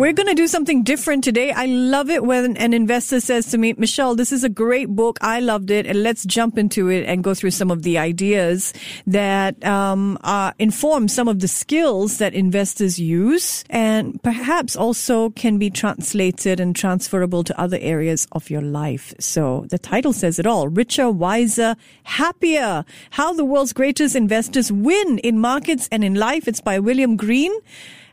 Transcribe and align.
We're 0.00 0.14
going 0.14 0.28
to 0.28 0.34
do 0.34 0.48
something 0.48 0.82
different 0.82 1.24
today. 1.24 1.52
I 1.52 1.66
love 1.66 2.08
it 2.08 2.24
when 2.24 2.56
an 2.56 2.72
investor 2.72 3.20
says 3.20 3.50
to 3.50 3.58
me, 3.58 3.74
Michelle, 3.74 4.16
this 4.16 4.32
is 4.32 4.42
a 4.42 4.48
great 4.48 4.88
book. 4.88 5.18
I 5.20 5.40
loved 5.40 5.70
it. 5.70 5.84
And 5.84 6.02
let's 6.02 6.24
jump 6.24 6.56
into 6.56 6.88
it 6.88 7.04
and 7.04 7.22
go 7.22 7.34
through 7.34 7.50
some 7.50 7.70
of 7.70 7.82
the 7.82 7.98
ideas 7.98 8.72
that 9.06 9.62
um, 9.62 10.16
uh, 10.22 10.52
inform 10.58 11.06
some 11.08 11.28
of 11.28 11.40
the 11.40 11.48
skills 11.48 12.16
that 12.16 12.32
investors 12.32 12.98
use 12.98 13.62
and 13.68 14.22
perhaps 14.22 14.74
also 14.74 15.28
can 15.28 15.58
be 15.58 15.68
translated 15.68 16.60
and 16.60 16.74
transferable 16.74 17.44
to 17.44 17.60
other 17.60 17.76
areas 17.82 18.26
of 18.32 18.48
your 18.48 18.62
life. 18.62 19.12
So 19.20 19.66
the 19.68 19.78
title 19.78 20.14
says 20.14 20.38
it 20.38 20.46
all. 20.46 20.68
Richer, 20.68 21.10
wiser, 21.10 21.76
happier. 22.04 22.86
How 23.10 23.34
the 23.34 23.44
world's 23.44 23.74
greatest 23.74 24.16
investors 24.16 24.72
win 24.72 25.18
in 25.18 25.38
markets 25.38 25.90
and 25.92 26.02
in 26.02 26.14
life. 26.14 26.48
It's 26.48 26.62
by 26.62 26.78
William 26.78 27.18
Green. 27.18 27.52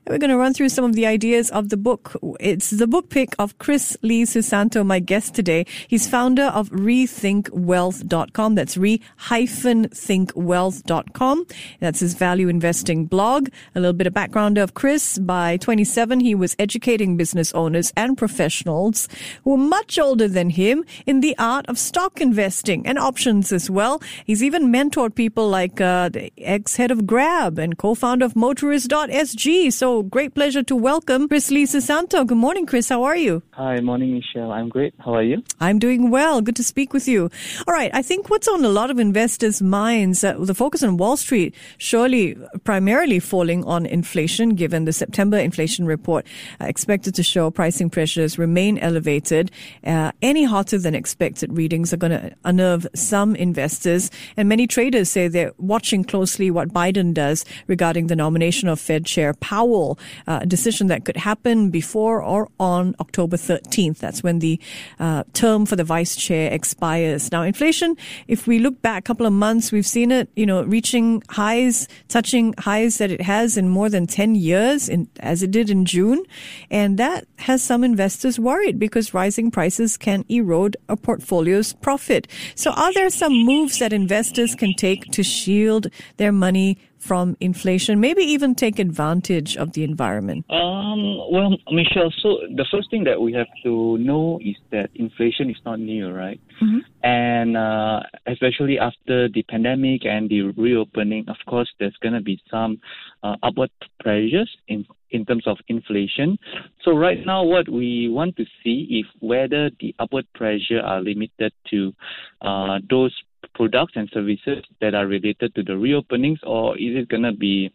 And 0.08 0.14
we're 0.14 0.20
going 0.20 0.30
to 0.30 0.38
run 0.38 0.54
through 0.54 0.70
some 0.70 0.86
of 0.86 0.94
the 0.94 1.06
ideas 1.06 1.52
of 1.52 1.68
the 1.68 1.76
book. 1.76 2.16
It's 2.40 2.70
the 2.70 2.88
book 2.88 3.10
pick 3.10 3.36
of 3.40 3.58
Chris 3.58 3.98
Lee 4.02 4.24
Susanto, 4.24 4.86
my 4.86 5.00
guest 5.00 5.36
today. 5.36 5.66
He's 5.90 6.08
founder 6.08 6.44
of 6.44 6.70
rethinkwealth.com. 6.70 8.56
That's 8.56 8.78
re-thinkwealth.com. 8.78 11.48
That's 11.82 12.00
his 12.00 12.14
value 12.14 12.48
investing 12.48 13.06
blog. 13.06 13.50
A 13.76 13.82
little 13.82 13.92
bit 13.92 14.08
of 14.08 14.14
background 14.14 14.58
of 14.58 14.76
Chris. 14.76 15.18
By 15.18 15.58
27, 15.58 16.22
he 16.22 16.34
was 16.34 16.56
educating 16.58 17.18
business 17.18 17.54
owners 17.54 17.92
and 17.98 18.18
professionals 18.18 19.10
who 19.44 19.52
were 19.52 19.58
much 19.58 20.00
older 20.00 20.30
than 20.30 20.52
him 20.52 20.86
in 21.06 21.20
the 21.20 21.36
art 21.38 21.66
of 21.68 21.78
stock 21.78 22.22
investing 22.22 22.88
and 22.88 22.98
options 22.98 23.52
as 23.52 23.70
well. 23.70 24.02
He's 24.24 24.42
even 24.42 24.72
mentored 24.72 25.16
people 25.16 25.50
like 25.50 25.82
uh, 25.82 26.08
the 26.08 26.32
ex-head 26.38 26.92
of 26.92 27.06
Grab 27.06 27.60
and 27.60 27.78
co-founder 27.78 28.24
of 28.24 28.38
Motorist.sg. 28.38 29.74
So 29.74 29.97
great 30.04 30.36
pleasure 30.36 30.64
to 30.64 30.76
welcome 30.76 31.28
Chris 31.28 31.50
Lee 31.50 31.66
Susanto. 31.66 32.26
Good 32.26 32.38
morning, 32.38 32.66
Chris. 32.66 32.90
How 32.90 33.04
are 33.04 33.16
you? 33.16 33.42
Hi, 33.54 33.80
morning, 33.80 34.14
Michelle. 34.14 34.52
I'm 34.52 34.70
great. 34.70 34.94
How 35.00 35.14
are 35.14 35.24
you? 35.24 35.44
I'm 35.60 35.80
doing 35.80 36.10
well. 36.12 36.42
Good 36.42 36.56
to 36.58 36.64
speak 36.64 36.94
with 36.94 37.08
you. 37.08 37.30
All 37.68 37.74
right. 37.74 37.90
I 37.94 38.02
think 38.02 38.30
what's 38.30 38.48
on 38.48 38.64
a 38.66 38.70
lot 38.70 38.92
of 38.92 39.00
investors' 39.00 39.62
minds, 39.62 40.24
uh, 40.24 40.36
the 40.40 40.54
focus 40.54 40.84
on 40.84 40.98
Wall 40.98 41.18
Street, 41.18 41.56
surely 41.78 42.36
primarily 42.64 43.20
falling 43.20 43.64
on 43.64 43.86
inflation, 43.86 44.56
given 44.56 44.86
the 44.86 44.94
September 44.94 45.38
inflation 45.38 45.86
report 45.86 46.26
uh, 46.60 46.66
expected 46.66 47.16
to 47.16 47.24
show 47.24 47.50
pricing 47.50 47.90
pressures 47.90 48.38
remain 48.38 48.78
elevated. 48.80 49.52
Uh, 49.86 50.12
any 50.22 50.44
hotter 50.44 50.78
than 50.78 50.96
expected 50.96 51.56
readings 51.56 51.94
are 51.94 51.98
going 51.98 52.12
to 52.12 52.36
unnerve 52.44 52.86
some 52.94 53.36
investors, 53.36 54.12
and 54.36 54.50
many 54.50 54.68
traders 54.68 55.10
say 55.10 55.28
they're 55.28 55.54
watching 55.58 56.04
closely 56.04 56.52
what 56.52 56.70
Biden 56.70 57.14
does 57.14 57.46
regarding 57.68 58.08
the 58.08 58.16
nomination 58.16 58.68
of 58.68 58.80
Fed 58.80 59.06
Chair 59.06 59.34
Powell 59.34 59.87
uh, 60.28 60.40
decision 60.40 60.88
that 60.88 61.06
could 61.06 61.18
happen 61.18 61.70
before 61.70 62.22
or 62.24 62.50
on 62.60 62.96
October 63.00 63.38
13th. 63.38 64.00
That's 64.00 64.24
when 64.24 64.40
the 64.40 64.60
uh, 65.00 65.24
term 65.34 65.66
for 65.66 65.76
the 65.76 65.84
vice 65.84 66.16
chair 66.16 66.52
expires. 66.52 67.32
Now, 67.32 67.44
inflation, 67.44 67.96
if 68.28 68.48
we 68.48 68.60
look 68.60 68.82
back 68.82 69.04
a 69.04 69.08
couple 69.08 69.26
of 69.26 69.34
months, 69.34 69.72
we've 69.72 69.88
seen 69.88 70.12
it, 70.12 70.30
you 70.36 70.46
know, 70.46 70.64
reaching 70.64 71.24
highs, 71.30 71.88
touching 72.08 72.54
highs 72.58 72.98
that 72.98 73.12
it 73.12 73.22
has 73.22 73.58
in 73.58 73.70
more 73.70 73.90
than 73.90 74.08
10 74.08 74.36
years, 74.36 74.90
in, 74.90 75.08
as 75.20 75.44
it 75.44 75.52
did 75.52 75.70
in 75.70 75.86
June. 75.86 76.24
And 76.72 76.98
that 76.98 77.28
has 77.40 77.62
some 77.64 77.84
investors 77.84 78.40
worried 78.40 78.80
because 78.80 79.14
rising 79.14 79.52
prices 79.52 79.98
can 79.98 80.26
erode 80.30 80.76
a 80.90 80.98
portfolio's 80.98 81.74
profit. 81.74 82.28
So 82.56 82.72
are 82.72 82.94
there 82.94 83.10
some 83.10 83.34
moves 83.46 83.80
that 83.80 83.94
investors 83.94 84.56
can 84.56 84.74
take 84.74 85.12
to 85.12 85.24
shield 85.24 85.88
their 86.18 86.32
money 86.32 86.78
from 87.08 87.38
inflation, 87.40 88.00
maybe 88.00 88.22
even 88.22 88.54
take 88.54 88.80
advantage 88.80 89.56
of 89.56 89.72
the 89.72 89.84
environment? 89.84 90.46
Um, 90.50 91.18
well, 91.32 91.56
Michelle, 91.72 92.14
so 92.22 92.40
the 92.56 92.66
first 92.70 92.92
thing 92.92 93.06
that 93.06 93.22
we 93.22 93.32
have 93.34 93.48
to 93.64 93.98
know 93.98 94.40
is 94.44 94.58
that 94.72 94.90
inflation 94.96 95.50
is 95.50 95.58
not 95.66 95.80
new, 95.80 96.12
right? 96.12 96.40
Mm-hmm. 96.62 96.80
And 97.04 97.56
uh, 97.56 98.02
especially 98.28 98.78
after 98.80 99.30
the 99.30 99.44
pandemic 99.44 100.02
and 100.06 100.30
the 100.30 100.42
reopening, 100.58 101.26
of 101.30 101.38
course, 101.48 101.70
there's 101.80 101.96
going 102.02 102.16
to 102.16 102.22
be 102.22 102.42
some 102.52 102.82
uh, 103.24 103.36
upward 103.42 103.72
pressures 104.00 104.50
in 104.68 104.86
in 105.10 105.26
terms 105.26 105.48
of 105.48 105.58
inflation. 105.70 106.38
So 106.84 106.92
right 106.92 107.20
now, 107.26 107.44
what 107.44 107.70
we 107.70 108.10
want 108.10 108.36
to 108.36 108.46
see 108.62 109.00
is 109.00 109.06
whether 109.22 109.70
the 109.80 109.96
upward 110.00 110.26
pressure 110.36 110.82
are 110.84 111.02
limited 111.02 111.54
to 111.70 111.94
uh, 112.42 112.80
those 112.90 113.14
products 113.58 113.94
and 113.96 114.10
services 114.14 114.64
that 114.80 114.94
are 114.94 115.08
related 115.08 115.54
to 115.56 115.64
the 115.64 115.74
reopenings, 115.74 116.38
or 116.44 116.78
is 116.78 116.96
it 116.96 117.10
going 117.10 117.24
to 117.24 117.34
be 117.34 117.72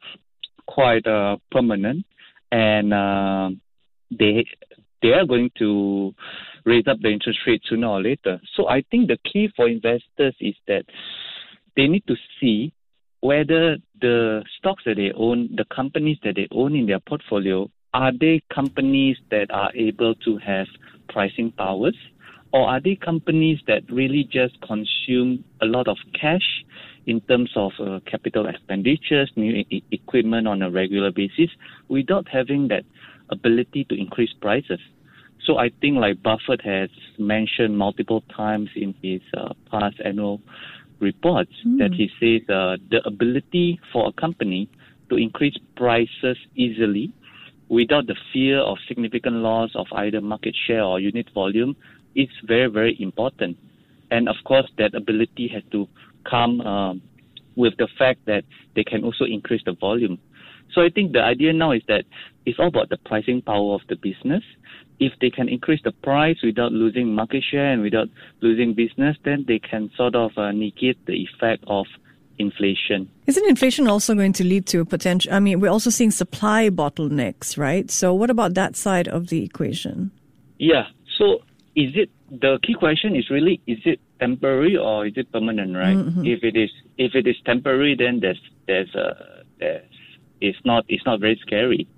quite 0.66 1.06
uh, 1.06 1.36
permanent? 1.50 2.06
And 2.52 2.94
uh, 2.94 3.50
they 4.10 4.46
they 5.02 5.12
are 5.12 5.26
going 5.26 5.50
to 5.58 6.14
raise 6.64 6.86
up 6.86 6.98
the 7.02 7.08
interest 7.08 7.40
rate 7.46 7.62
sooner 7.68 7.88
or 7.88 8.00
later. 8.00 8.40
So 8.54 8.68
I 8.68 8.84
think 8.90 9.08
the 9.08 9.18
key 9.30 9.48
for 9.56 9.68
investors 9.68 10.36
is 10.40 10.54
that 10.68 10.84
they 11.76 11.88
need 11.88 12.06
to 12.06 12.14
see 12.40 12.72
whether 13.20 13.78
the 14.00 14.44
stocks 14.58 14.84
that 14.86 14.96
they 14.96 15.12
own, 15.16 15.48
the 15.56 15.64
companies 15.74 16.18
that 16.22 16.36
they 16.36 16.48
own 16.52 16.76
in 16.76 16.86
their 16.86 17.00
portfolio, 17.00 17.68
are 17.94 18.12
they 18.18 18.42
companies 18.54 19.16
that 19.30 19.50
are 19.50 19.72
able 19.74 20.14
to 20.26 20.38
have 20.38 20.66
pricing 21.08 21.52
powers 21.52 21.96
or 22.52 22.68
are 22.68 22.80
they 22.80 22.96
companies 22.96 23.58
that 23.66 23.82
really 23.90 24.24
just 24.24 24.60
consume 24.60 25.44
a 25.60 25.66
lot 25.66 25.88
of 25.88 25.96
cash 26.18 26.64
in 27.06 27.20
terms 27.22 27.50
of 27.56 27.72
uh, 27.80 28.00
capital 28.06 28.46
expenditures, 28.46 29.30
new 29.36 29.64
e- 29.70 29.82
equipment 29.90 30.46
on 30.46 30.62
a 30.62 30.70
regular 30.70 31.10
basis, 31.10 31.50
without 31.88 32.28
having 32.28 32.68
that 32.68 32.84
ability 33.30 33.84
to 33.84 33.94
increase 33.98 34.32
prices? 34.40 34.78
So 35.44 35.58
I 35.58 35.70
think, 35.80 35.96
like 35.96 36.22
Buffett 36.22 36.60
has 36.62 36.90
mentioned 37.18 37.76
multiple 37.76 38.22
times 38.34 38.68
in 38.76 38.94
his 39.02 39.22
uh, 39.36 39.54
past 39.70 39.96
annual 40.04 40.40
reports, 41.00 41.52
mm. 41.66 41.78
that 41.78 41.92
he 41.94 42.10
says 42.20 42.48
uh, 42.48 42.76
the 42.90 43.00
ability 43.04 43.80
for 43.92 44.08
a 44.08 44.12
company 44.12 44.68
to 45.08 45.16
increase 45.16 45.56
prices 45.76 46.36
easily 46.54 47.12
without 47.68 48.06
the 48.06 48.14
fear 48.32 48.58
of 48.58 48.76
significant 48.86 49.36
loss 49.36 49.70
of 49.74 49.86
either 49.92 50.20
market 50.20 50.54
share 50.66 50.84
or 50.84 51.00
unit 51.00 51.26
volume 51.34 51.74
is 52.14 52.28
very, 52.44 52.70
very 52.70 52.96
important. 53.00 53.56
And 54.10 54.28
of 54.28 54.36
course, 54.44 54.70
that 54.78 54.94
ability 54.94 55.48
has 55.48 55.62
to 55.72 55.88
come 56.28 56.60
um, 56.60 57.02
with 57.56 57.76
the 57.78 57.88
fact 57.98 58.26
that 58.26 58.44
they 58.74 58.84
can 58.84 59.04
also 59.04 59.24
increase 59.24 59.62
the 59.64 59.72
volume. 59.72 60.18
So 60.74 60.82
I 60.82 60.88
think 60.88 61.12
the 61.12 61.20
idea 61.20 61.52
now 61.52 61.72
is 61.72 61.82
that 61.88 62.04
it's 62.46 62.58
all 62.58 62.68
about 62.68 62.88
the 62.88 62.96
pricing 62.96 63.42
power 63.42 63.74
of 63.74 63.82
the 63.88 63.96
business. 63.96 64.42
If 65.00 65.12
they 65.20 65.30
can 65.30 65.48
increase 65.48 65.80
the 65.82 65.92
price 65.92 66.36
without 66.42 66.72
losing 66.72 67.14
market 67.14 67.42
share 67.50 67.72
and 67.72 67.82
without 67.82 68.08
losing 68.40 68.74
business, 68.74 69.16
then 69.24 69.44
they 69.46 69.58
can 69.58 69.90
sort 69.96 70.14
of 70.14 70.30
uh, 70.36 70.52
negate 70.52 71.04
the 71.06 71.14
effect 71.14 71.64
of 71.66 71.86
inflation. 72.38 73.10
Isn't 73.26 73.48
inflation 73.48 73.88
also 73.88 74.14
going 74.14 74.32
to 74.34 74.44
lead 74.44 74.66
to 74.66 74.84
potential? 74.84 75.32
I 75.32 75.40
mean, 75.40 75.60
we're 75.60 75.70
also 75.70 75.90
seeing 75.90 76.10
supply 76.10 76.70
bottlenecks, 76.70 77.58
right? 77.58 77.90
So, 77.90 78.14
what 78.14 78.30
about 78.30 78.54
that 78.54 78.76
side 78.76 79.08
of 79.08 79.28
the 79.28 79.44
equation? 79.44 80.10
Yeah. 80.58 80.86
So, 81.18 81.42
is 81.74 81.92
it 81.94 82.10
the 82.30 82.58
key 82.62 82.74
question 82.74 83.16
is 83.16 83.30
really 83.30 83.60
is 83.66 83.78
it 83.84 84.00
temporary 84.20 84.76
or 84.76 85.06
is 85.06 85.14
it 85.16 85.30
permanent, 85.32 85.74
right? 85.74 85.96
Mm-hmm. 85.96 86.24
If 86.26 86.44
it 86.44 86.56
is 86.56 86.70
if 86.98 87.14
it 87.14 87.26
is 87.26 87.36
temporary, 87.44 87.96
then 87.98 88.20
there's 88.20 88.40
there's 88.66 88.94
a 88.94 89.44
there's 89.58 89.84
it's 90.40 90.58
not 90.64 90.84
it's 90.88 91.04
not 91.06 91.20
very 91.20 91.38
scary. 91.40 91.88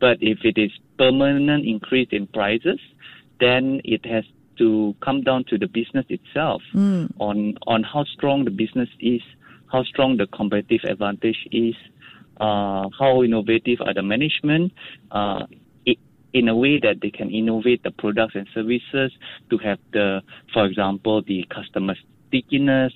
But 0.00 0.18
if 0.20 0.38
it 0.44 0.58
is 0.58 0.70
permanent 0.98 1.66
increase 1.66 2.08
in 2.12 2.26
prices, 2.26 2.80
then 3.40 3.80
it 3.84 4.04
has 4.06 4.24
to 4.58 4.94
come 5.02 5.22
down 5.22 5.44
to 5.48 5.58
the 5.58 5.66
business 5.66 6.06
itself 6.08 6.62
mm. 6.74 7.10
on 7.18 7.54
on 7.66 7.82
how 7.82 8.04
strong 8.04 8.44
the 8.44 8.50
business 8.50 8.88
is, 9.00 9.22
how 9.72 9.82
strong 9.84 10.16
the 10.16 10.26
competitive 10.28 10.84
advantage 10.88 11.48
is, 11.50 11.74
uh, 12.40 12.88
how 12.98 13.22
innovative 13.22 13.80
are 13.80 13.94
the 13.94 14.02
management. 14.02 14.72
Uh, 15.10 15.46
in 16.34 16.48
a 16.48 16.56
way 16.56 16.78
that 16.80 16.96
they 17.00 17.10
can 17.10 17.30
innovate 17.30 17.82
the 17.84 17.92
products 17.92 18.34
and 18.34 18.46
services 18.52 19.12
to 19.50 19.58
have 19.58 19.78
the, 19.92 20.20
for 20.52 20.66
example, 20.66 21.22
the 21.22 21.46
customer 21.48 21.94
stickiness 22.26 22.92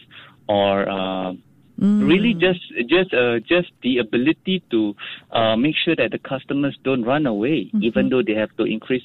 or 0.48 0.88
uh, 0.88 1.32
mm. 1.80 2.06
really 2.06 2.34
just 2.34 2.60
just 2.88 3.14
uh, 3.14 3.38
just 3.38 3.70
the 3.82 3.98
ability 3.98 4.62
to 4.70 4.94
uh, 5.30 5.56
make 5.56 5.76
sure 5.82 5.94
that 5.94 6.10
the 6.10 6.18
customers 6.18 6.76
don't 6.82 7.04
run 7.04 7.26
away, 7.26 7.66
mm-hmm. 7.66 7.84
even 7.84 8.08
though 8.08 8.22
they 8.26 8.34
have 8.34 8.54
to 8.56 8.64
increase 8.64 9.04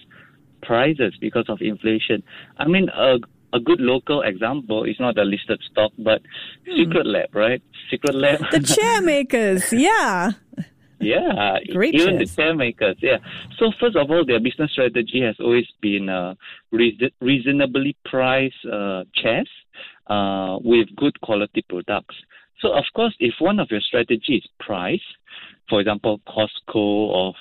prices 0.64 1.14
because 1.22 1.46
of 1.48 1.62
inflation. 1.62 2.24
I 2.58 2.68
mean, 2.68 2.90
a 2.90 3.18
a 3.54 3.60
good 3.60 3.80
local 3.80 4.24
example 4.24 4.84
is 4.84 4.96
not 5.00 5.16
a 5.20 5.24
listed 5.24 5.62
stock, 5.70 5.92
but 6.00 6.24
mm. 6.68 6.76
Secret 6.76 7.06
Lab, 7.06 7.36
right? 7.36 7.62
Secret 7.92 8.16
Lab. 8.16 8.40
The 8.52 8.62
chair 8.62 9.02
makers, 9.02 9.72
yeah. 9.72 10.32
yeah, 11.04 11.58
Great 11.72 11.94
even 11.96 12.18
shares. 12.18 12.30
the 12.30 12.36
chair 12.36 12.56
makers. 12.56 12.98
Yeah. 13.02 13.18
So 13.58 13.72
first 13.80 13.96
of 13.96 14.10
all, 14.10 14.26
their 14.26 14.40
business 14.40 14.72
strategy 14.72 15.22
has 15.22 15.36
always 15.40 15.68
been 15.82 16.10
uh, 16.10 16.36
reason- 16.72 17.12
reasonably 17.22 17.96
priced 18.06 18.66
uh, 18.72 19.04
chairs 19.16 19.50
uh, 20.08 20.58
with 20.62 20.88
good 20.96 21.20
quality 21.22 21.64
products. 21.68 22.16
So 22.62 22.74
of 22.74 22.86
course, 22.96 23.16
if 23.20 23.36
one 23.40 23.60
of 23.60 23.68
your 23.72 23.82
strategy 23.82 24.36
is 24.38 24.48
price, 24.60 25.02
for 25.70 25.80
example, 25.82 26.22
Costco 26.28 26.76
or 26.76 27.34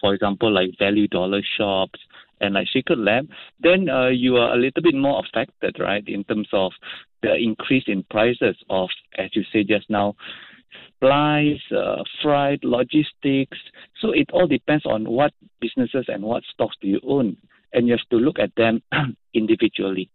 for 0.00 0.14
example 0.14 0.52
like 0.52 0.70
value 0.78 1.08
dollar 1.08 1.40
shops 1.56 1.98
and 2.40 2.54
like 2.54 2.66
Secret 2.72 2.98
Lab, 2.98 3.28
then 3.60 3.88
uh, 3.88 4.08
you 4.08 4.36
are 4.36 4.52
a 4.54 4.56
little 4.56 4.82
bit 4.82 4.94
more 4.94 5.22
affected, 5.24 5.76
right, 5.80 6.06
in 6.06 6.22
terms 6.24 6.48
of 6.52 6.72
the 7.22 7.34
increase 7.34 7.84
in 7.86 8.02
prices 8.10 8.56
of, 8.68 8.90
as 9.16 9.30
you 9.32 9.42
say 9.52 9.64
just 9.64 9.88
now, 9.88 10.14
supplies, 10.96 11.58
uh, 11.76 12.02
freight, 12.22 12.64
logistics. 12.64 13.58
So 14.00 14.12
it 14.12 14.30
all 14.32 14.46
depends 14.46 14.86
on 14.86 15.04
what 15.04 15.32
businesses 15.60 16.06
and 16.08 16.22
what 16.22 16.42
stocks 16.52 16.76
do 16.80 16.88
you 16.88 17.00
own, 17.06 17.36
and 17.72 17.86
you 17.86 17.92
have 17.92 18.08
to 18.10 18.16
look 18.16 18.38
at 18.38 18.54
them 18.56 18.82
individually. 19.34 20.10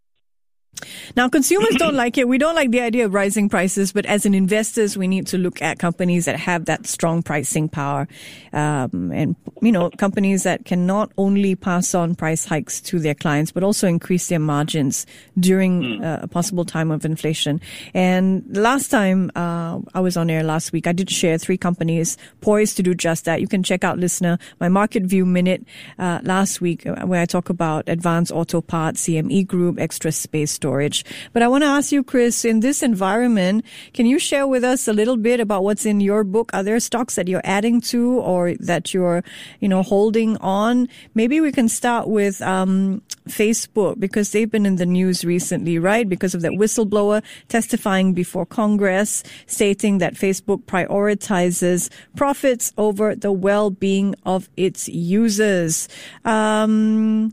Now, 1.16 1.28
consumers 1.28 1.74
don't 1.76 1.94
like 1.94 2.18
it. 2.18 2.26
We 2.26 2.38
don't 2.38 2.54
like 2.54 2.70
the 2.70 2.80
idea 2.80 3.04
of 3.04 3.14
rising 3.14 3.48
prices, 3.48 3.92
but 3.92 4.06
as 4.06 4.26
an 4.26 4.34
investors, 4.34 4.96
we 4.96 5.06
need 5.06 5.26
to 5.28 5.38
look 5.38 5.60
at 5.62 5.78
companies 5.78 6.24
that 6.24 6.36
have 6.36 6.64
that 6.66 6.86
strong 6.86 7.22
pricing 7.22 7.68
power, 7.68 8.08
um, 8.52 9.12
and 9.12 9.36
you 9.60 9.72
know, 9.72 9.90
companies 9.90 10.42
that 10.42 10.64
can 10.64 10.86
not 10.86 11.12
only 11.18 11.54
pass 11.54 11.94
on 11.94 12.14
price 12.14 12.44
hikes 12.44 12.80
to 12.80 12.98
their 12.98 13.14
clients, 13.14 13.52
but 13.52 13.62
also 13.62 13.86
increase 13.86 14.28
their 14.28 14.38
margins 14.38 15.06
during 15.38 16.02
uh, 16.02 16.20
a 16.22 16.28
possible 16.28 16.64
time 16.64 16.90
of 16.90 17.04
inflation. 17.04 17.60
And 17.94 18.44
last 18.56 18.88
time 18.88 19.30
uh, 19.36 19.78
I 19.94 20.00
was 20.00 20.16
on 20.16 20.30
air 20.30 20.42
last 20.42 20.72
week, 20.72 20.86
I 20.86 20.92
did 20.92 21.10
share 21.10 21.38
three 21.38 21.58
companies 21.58 22.16
poised 22.40 22.76
to 22.78 22.82
do 22.82 22.94
just 22.94 23.24
that. 23.26 23.40
You 23.40 23.48
can 23.48 23.62
check 23.62 23.84
out, 23.84 23.98
listener, 23.98 24.38
my 24.60 24.68
Market 24.68 25.04
View 25.04 25.24
Minute 25.24 25.64
uh, 25.98 26.20
last 26.22 26.60
week, 26.60 26.86
uh, 26.86 27.06
where 27.06 27.20
I 27.20 27.26
talk 27.26 27.50
about 27.50 27.88
Advanced 27.88 28.32
Auto 28.32 28.60
Parts, 28.60 29.06
CME 29.06 29.46
Group, 29.46 29.78
Extra 29.78 30.10
Space 30.10 30.58
storage. 30.62 31.04
But 31.32 31.42
I 31.42 31.48
want 31.48 31.64
to 31.64 31.72
ask 31.74 31.90
you, 31.90 32.04
Chris, 32.04 32.44
in 32.44 32.60
this 32.60 32.84
environment, 32.84 33.64
can 33.94 34.06
you 34.06 34.20
share 34.20 34.46
with 34.46 34.62
us 34.62 34.86
a 34.86 34.92
little 34.92 35.16
bit 35.16 35.40
about 35.40 35.64
what's 35.64 35.84
in 35.84 35.98
your 36.00 36.22
book? 36.22 36.54
Are 36.54 36.62
there 36.62 36.78
stocks 36.78 37.16
that 37.16 37.26
you're 37.26 37.42
adding 37.42 37.80
to 37.90 38.20
or 38.20 38.54
that 38.60 38.94
you're, 38.94 39.24
you 39.58 39.68
know, 39.68 39.82
holding 39.82 40.36
on? 40.38 40.86
Maybe 41.18 41.40
we 41.40 41.50
can 41.50 41.68
start 41.68 42.06
with 42.06 42.40
um, 42.42 43.02
Facebook 43.28 43.98
because 43.98 44.30
they've 44.30 44.50
been 44.50 44.64
in 44.64 44.76
the 44.76 44.86
news 44.86 45.24
recently, 45.24 45.80
right? 45.80 46.08
Because 46.08 46.32
of 46.32 46.42
that 46.42 46.52
whistleblower 46.52 47.24
testifying 47.48 48.14
before 48.14 48.46
Congress, 48.46 49.24
stating 49.46 49.98
that 49.98 50.14
Facebook 50.14 50.62
prioritizes 50.62 51.90
profits 52.14 52.72
over 52.78 53.16
the 53.16 53.32
well-being 53.32 54.14
of 54.24 54.48
its 54.56 54.88
users. 54.88 55.88
Um, 56.24 57.32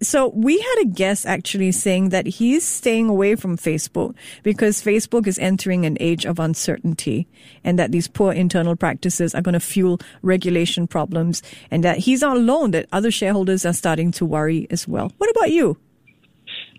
so 0.00 0.28
we 0.28 0.58
had 0.58 0.82
a 0.82 0.84
guest 0.86 1.26
actually 1.26 1.72
saying 1.72 2.10
that 2.10 2.26
he's 2.26 2.64
staying 2.64 3.08
away 3.08 3.34
from 3.34 3.56
Facebook 3.56 4.14
because 4.42 4.82
Facebook 4.82 5.26
is 5.26 5.38
entering 5.38 5.84
an 5.84 5.96
age 6.00 6.24
of 6.24 6.38
uncertainty 6.38 7.26
and 7.64 7.78
that 7.78 7.90
these 7.90 8.06
poor 8.06 8.32
internal 8.32 8.76
practices 8.76 9.34
are 9.34 9.42
going 9.42 9.54
to 9.54 9.60
fuel 9.60 10.00
regulation 10.22 10.86
problems 10.86 11.42
and 11.70 11.82
that 11.82 11.98
he's 11.98 12.20
not 12.20 12.36
alone, 12.36 12.70
that 12.70 12.86
other 12.92 13.10
shareholders 13.10 13.66
are 13.66 13.72
starting 13.72 14.12
to 14.12 14.24
worry 14.24 14.66
as 14.70 14.86
well. 14.86 15.10
What 15.18 15.30
about 15.30 15.50
you? 15.50 15.76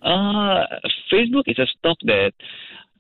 Uh, 0.02 0.66
Facebook 1.12 1.44
is 1.48 1.60
a 1.60 1.68
stock 1.78 1.98
that 2.04 2.32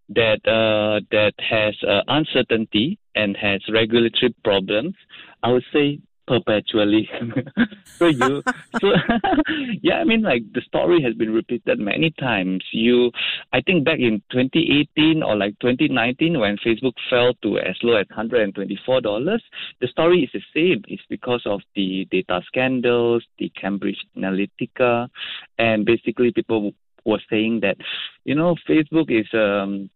that 0.09 0.41
uh, 0.45 1.05
that 1.11 1.33
has 1.37 1.75
uh, 1.87 2.01
uncertainty 2.07 2.97
and 3.15 3.37
has 3.37 3.61
regulatory 3.71 4.35
problems. 4.43 4.95
I 5.43 5.51
would 5.51 5.63
say 5.71 5.99
perpetually. 6.29 7.09
so 7.97 8.05
you, 8.05 8.43
so 8.79 8.93
yeah, 9.81 9.95
I 9.95 10.03
mean, 10.03 10.21
like 10.21 10.43
the 10.53 10.61
story 10.61 11.01
has 11.01 11.15
been 11.15 11.33
repeated 11.33 11.79
many 11.79 12.11
times. 12.11 12.63
You, 12.71 13.11
I 13.51 13.61
think 13.61 13.83
back 13.83 13.97
in 13.99 14.21
2018 14.31 15.23
or 15.23 15.35
like 15.35 15.57
2019 15.59 16.39
when 16.39 16.57
Facebook 16.57 16.93
fell 17.09 17.33
to 17.41 17.57
as 17.57 17.75
low 17.81 17.95
as 17.95 18.05
124 18.09 19.01
dollars, 19.01 19.43
the 19.81 19.87
story 19.87 20.21
is 20.21 20.29
the 20.31 20.41
same. 20.53 20.83
It's 20.87 21.03
because 21.09 21.41
of 21.45 21.61
the 21.75 22.07
data 22.11 22.41
scandals, 22.45 23.25
the 23.39 23.49
Cambridge 23.59 23.99
Analytica, 24.15 25.09
and 25.57 25.83
basically 25.83 26.31
people 26.31 26.71
were 27.05 27.21
saying 27.29 27.61
that, 27.61 27.77
you 28.23 28.35
know, 28.35 28.55
Facebook 28.69 29.09
is 29.09 29.27
um. 29.33 29.89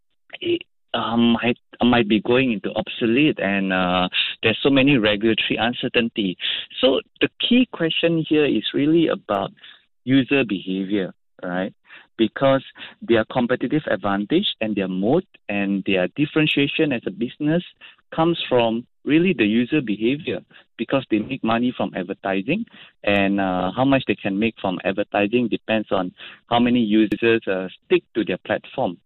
Uh, 0.94 1.18
might 1.18 1.58
might 1.82 2.08
be 2.08 2.22
going 2.22 2.52
into 2.54 2.70
obsolete, 2.76 3.40
and 3.40 3.74
uh, 3.74 4.08
there's 4.42 4.60
so 4.62 4.70
many 4.70 4.98
regulatory 4.98 5.58
uncertainty. 5.60 6.38
So 6.80 7.02
the 7.20 7.30
key 7.40 7.68
question 7.72 8.24
here 8.28 8.46
is 8.46 8.64
really 8.74 9.08
about 9.08 9.52
user 10.04 10.44
behavior, 10.48 11.14
right? 11.44 11.74
Because 12.18 12.64
their 13.02 13.26
competitive 13.26 13.82
advantage 13.90 14.46
and 14.62 14.76
their 14.76 14.88
moat 14.88 15.26
and 15.50 15.84
their 15.86 16.08
differentiation 16.10 16.94
as 16.94 17.02
a 17.08 17.12
business 17.12 17.64
comes 18.16 18.42
from 18.48 18.86
really 19.04 19.34
the 19.34 19.46
user 19.46 19.82
behavior 19.82 20.40
because 20.78 21.06
they 21.12 21.20
make 21.20 21.44
money 21.44 21.74
from 21.76 21.92
advertising 21.96 22.66
and 23.04 23.40
uh, 23.40 23.72
how 23.76 23.84
much 23.84 24.04
they 24.08 24.16
can 24.16 24.40
make 24.40 24.56
from 24.62 24.80
advertising 24.84 25.48
depends 25.50 25.92
on 25.92 26.14
how 26.50 26.60
many 26.60 26.80
users 26.80 27.46
uh, 27.48 27.68
stick 27.86 28.04
to 28.16 28.24
their 28.24 28.38
platform. 28.38 28.98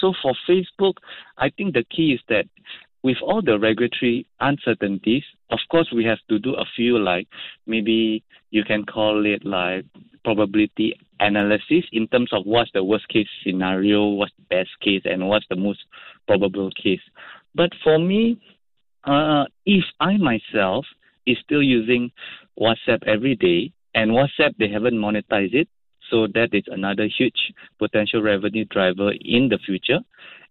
So 0.00 0.12
for 0.22 0.34
Facebook, 0.48 0.94
I 1.38 1.50
think 1.50 1.74
the 1.74 1.84
key 1.84 2.12
is 2.12 2.20
that 2.28 2.46
with 3.02 3.18
all 3.22 3.42
the 3.42 3.58
regulatory 3.58 4.26
uncertainties, 4.40 5.24
of 5.50 5.58
course, 5.70 5.92
we 5.94 6.04
have 6.04 6.18
to 6.30 6.38
do 6.38 6.54
a 6.54 6.64
few 6.74 6.98
like 6.98 7.28
maybe 7.66 8.24
you 8.50 8.64
can 8.64 8.84
call 8.84 9.26
it 9.26 9.44
like 9.44 9.84
probability 10.24 10.98
analysis 11.20 11.84
in 11.92 12.08
terms 12.08 12.30
of 12.32 12.44
what's 12.46 12.70
the 12.72 12.82
worst 12.82 13.06
case 13.08 13.28
scenario, 13.44 14.06
what's 14.06 14.32
the 14.36 14.56
best 14.56 14.70
case, 14.80 15.02
and 15.04 15.28
what's 15.28 15.46
the 15.50 15.56
most 15.56 15.80
probable 16.26 16.70
case. 16.70 17.00
But 17.54 17.70
for 17.82 17.98
me, 17.98 18.40
uh, 19.04 19.44
if 19.66 19.84
I 20.00 20.16
myself 20.16 20.86
is 21.26 21.36
still 21.44 21.62
using 21.62 22.10
WhatsApp 22.58 23.06
every 23.06 23.36
day, 23.36 23.72
and 23.94 24.10
WhatsApp 24.10 24.56
they 24.58 24.68
haven't 24.68 24.94
monetized 24.94 25.54
it, 25.54 25.68
so 26.10 26.26
that 26.34 26.50
is 26.52 26.64
another 26.68 27.06
huge 27.06 27.52
potential 27.78 28.22
revenue 28.22 28.64
driver 28.66 29.12
in 29.20 29.48
the 29.48 29.58
future. 29.64 30.00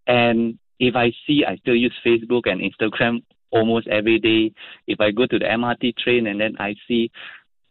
And 0.07 0.57
if 0.79 0.95
I 0.95 1.11
see 1.25 1.43
I 1.47 1.57
still 1.57 1.75
use 1.75 1.93
Facebook 2.05 2.43
and 2.45 2.61
Instagram 2.61 3.23
almost 3.51 3.87
every 3.87 4.19
day, 4.19 4.53
if 4.87 4.99
I 4.99 5.11
go 5.11 5.25
to 5.27 5.39
the 5.39 5.45
MRT 5.45 5.97
train 5.97 6.27
and 6.27 6.41
then 6.41 6.55
I 6.59 6.75
see 6.87 7.11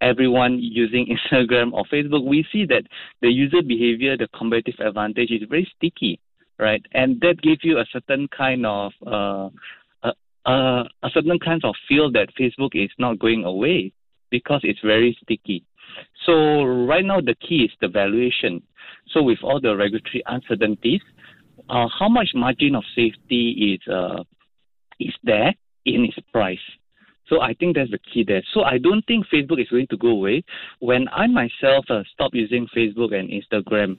everyone 0.01 0.59
using 0.61 1.07
Instagram 1.33 1.73
or 1.73 1.85
Facebook, 1.85 2.25
we 2.25 2.47
see 2.53 2.67
that 2.67 2.83
the 3.21 3.29
user 3.29 3.63
behavior, 3.63 4.17
the 4.17 4.29
competitive 4.37 4.81
advantage 4.81 5.31
is 5.31 5.43
very 5.49 5.71
sticky, 5.77 6.21
right? 6.59 6.85
And 6.93 7.21
that 7.21 7.41
gives 7.43 7.61
you 7.63 7.79
a 7.79 7.87
certain 7.93 8.29
kind 8.29 8.67
of 8.67 8.93
uh, 9.07 9.49
a, 10.03 10.13
a, 10.47 10.85
a 11.03 11.11
certain 11.13 11.39
kind 11.39 11.65
of 11.65 11.75
feel 11.89 12.11
that 12.13 12.35
Facebook 12.39 12.71
is 12.75 12.91
not 12.99 13.19
going 13.19 13.45
away 13.45 13.93
because 14.31 14.61
it's 14.65 14.81
very 14.81 15.17
sticky. 15.23 15.65
So 16.27 16.65
right 16.65 17.05
now 17.05 17.21
the 17.21 17.35
key 17.35 17.65
is 17.65 17.71
the 17.81 17.89
valuation. 17.89 18.63
So 19.09 19.23
with 19.23 19.39
all 19.43 19.61
the 19.61 19.77
regulatory 19.77 20.23
uncertainties, 20.27 21.01
uh, 21.69 21.89
how 21.99 22.09
much 22.09 22.31
margin 22.35 22.75
of 22.75 22.85
safety 22.95 23.75
is 23.75 23.93
uh, 23.93 24.23
is 25.01 25.15
there 25.25 25.55
in 25.85 26.05
its 26.05 26.19
price? 26.33 26.59
So 27.29 27.41
I 27.41 27.55
think 27.55 27.77
that's 27.77 27.91
the 27.91 27.99
key 27.99 28.25
there. 28.27 28.43
So 28.53 28.63
I 28.63 28.79
don't 28.79 29.03
think 29.07 29.27
Facebook 29.33 29.61
is 29.61 29.69
going 29.69 29.87
to 29.89 29.97
go 29.97 30.09
away. 30.09 30.45
When 30.81 31.09
I 31.09 31.27
myself 31.27 31.87
uh, 31.89 32.03
stop 32.13 32.33
using 32.35 32.67
Facebook 32.77 33.15
and 33.15 33.31
Instagram 33.31 33.97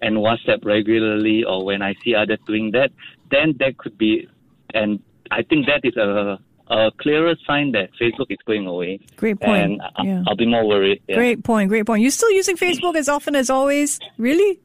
and 0.00 0.16
WhatsApp 0.16 0.64
regularly, 0.64 1.44
or 1.44 1.64
when 1.64 1.82
I 1.82 1.94
see 2.04 2.14
others 2.14 2.38
doing 2.46 2.70
that, 2.72 2.90
then 3.30 3.54
that 3.58 3.78
could 3.78 3.98
be, 3.98 4.28
and 4.74 5.00
I 5.30 5.42
think 5.42 5.66
that 5.66 5.80
is 5.82 5.96
a 5.96 6.38
a 6.70 6.90
clearer 7.00 7.34
sign 7.46 7.72
that 7.72 7.90
Facebook 8.00 8.26
is 8.30 8.38
going 8.46 8.66
away. 8.66 9.00
Great 9.16 9.40
point. 9.40 9.62
And 9.62 9.82
I- 9.96 10.04
Yeah. 10.04 10.22
I'll 10.26 10.36
be 10.36 10.46
more 10.46 10.66
worried. 10.66 11.00
yeah. 11.08 11.16
Great 11.16 11.42
point. 11.44 11.68
Great 11.68 11.86
point. 11.86 12.02
You 12.02 12.10
still 12.10 12.30
using 12.32 12.56
Facebook 12.56 12.94
as 12.96 13.08
often 13.08 13.34
as 13.36 13.50
always? 13.50 13.98
Really? 14.18 14.60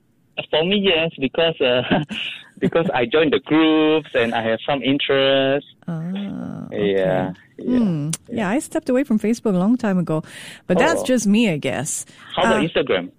For 0.50 0.64
me, 0.66 0.78
yes, 0.84 1.12
because 1.20 1.60
uh, 1.62 2.04
because 2.60 2.90
I 2.94 3.06
joined 3.06 3.34
the 3.34 3.40
groups 3.40 4.10
and 4.16 4.34
I 4.34 4.42
have 4.50 4.60
some 4.66 4.82
interest. 4.82 5.68
Ah, 5.88 6.68
Yeah. 6.72 7.34
Yeah. 7.58 7.78
Hmm. 7.80 8.10
Yeah, 8.30 8.50
I 8.50 8.58
stepped 8.60 8.90
away 8.90 9.04
from 9.04 9.20
Facebook 9.20 9.54
a 9.54 9.58
long 9.60 9.78
time 9.78 10.00
ago, 10.00 10.24
but 10.66 10.78
that's 10.80 11.02
Oh. 11.02 11.06
just 11.06 11.28
me, 11.28 11.50
I 11.52 11.58
guess. 11.58 12.06
How 12.36 12.44
about 12.44 12.64
Uh, 12.64 12.68
Instagram? 12.68 13.12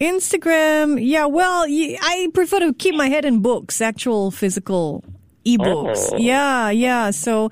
Instagram, 0.00 0.98
yeah, 1.00 1.26
well, 1.26 1.64
I 1.68 2.28
prefer 2.32 2.58
to 2.60 2.72
keep 2.74 2.94
my 2.94 3.08
head 3.08 3.24
in 3.24 3.40
books, 3.40 3.80
actual 3.80 4.30
physical 4.30 5.04
ebooks. 5.46 6.08
Oh. 6.12 6.16
Yeah, 6.16 6.70
yeah. 6.70 7.10
So 7.10 7.50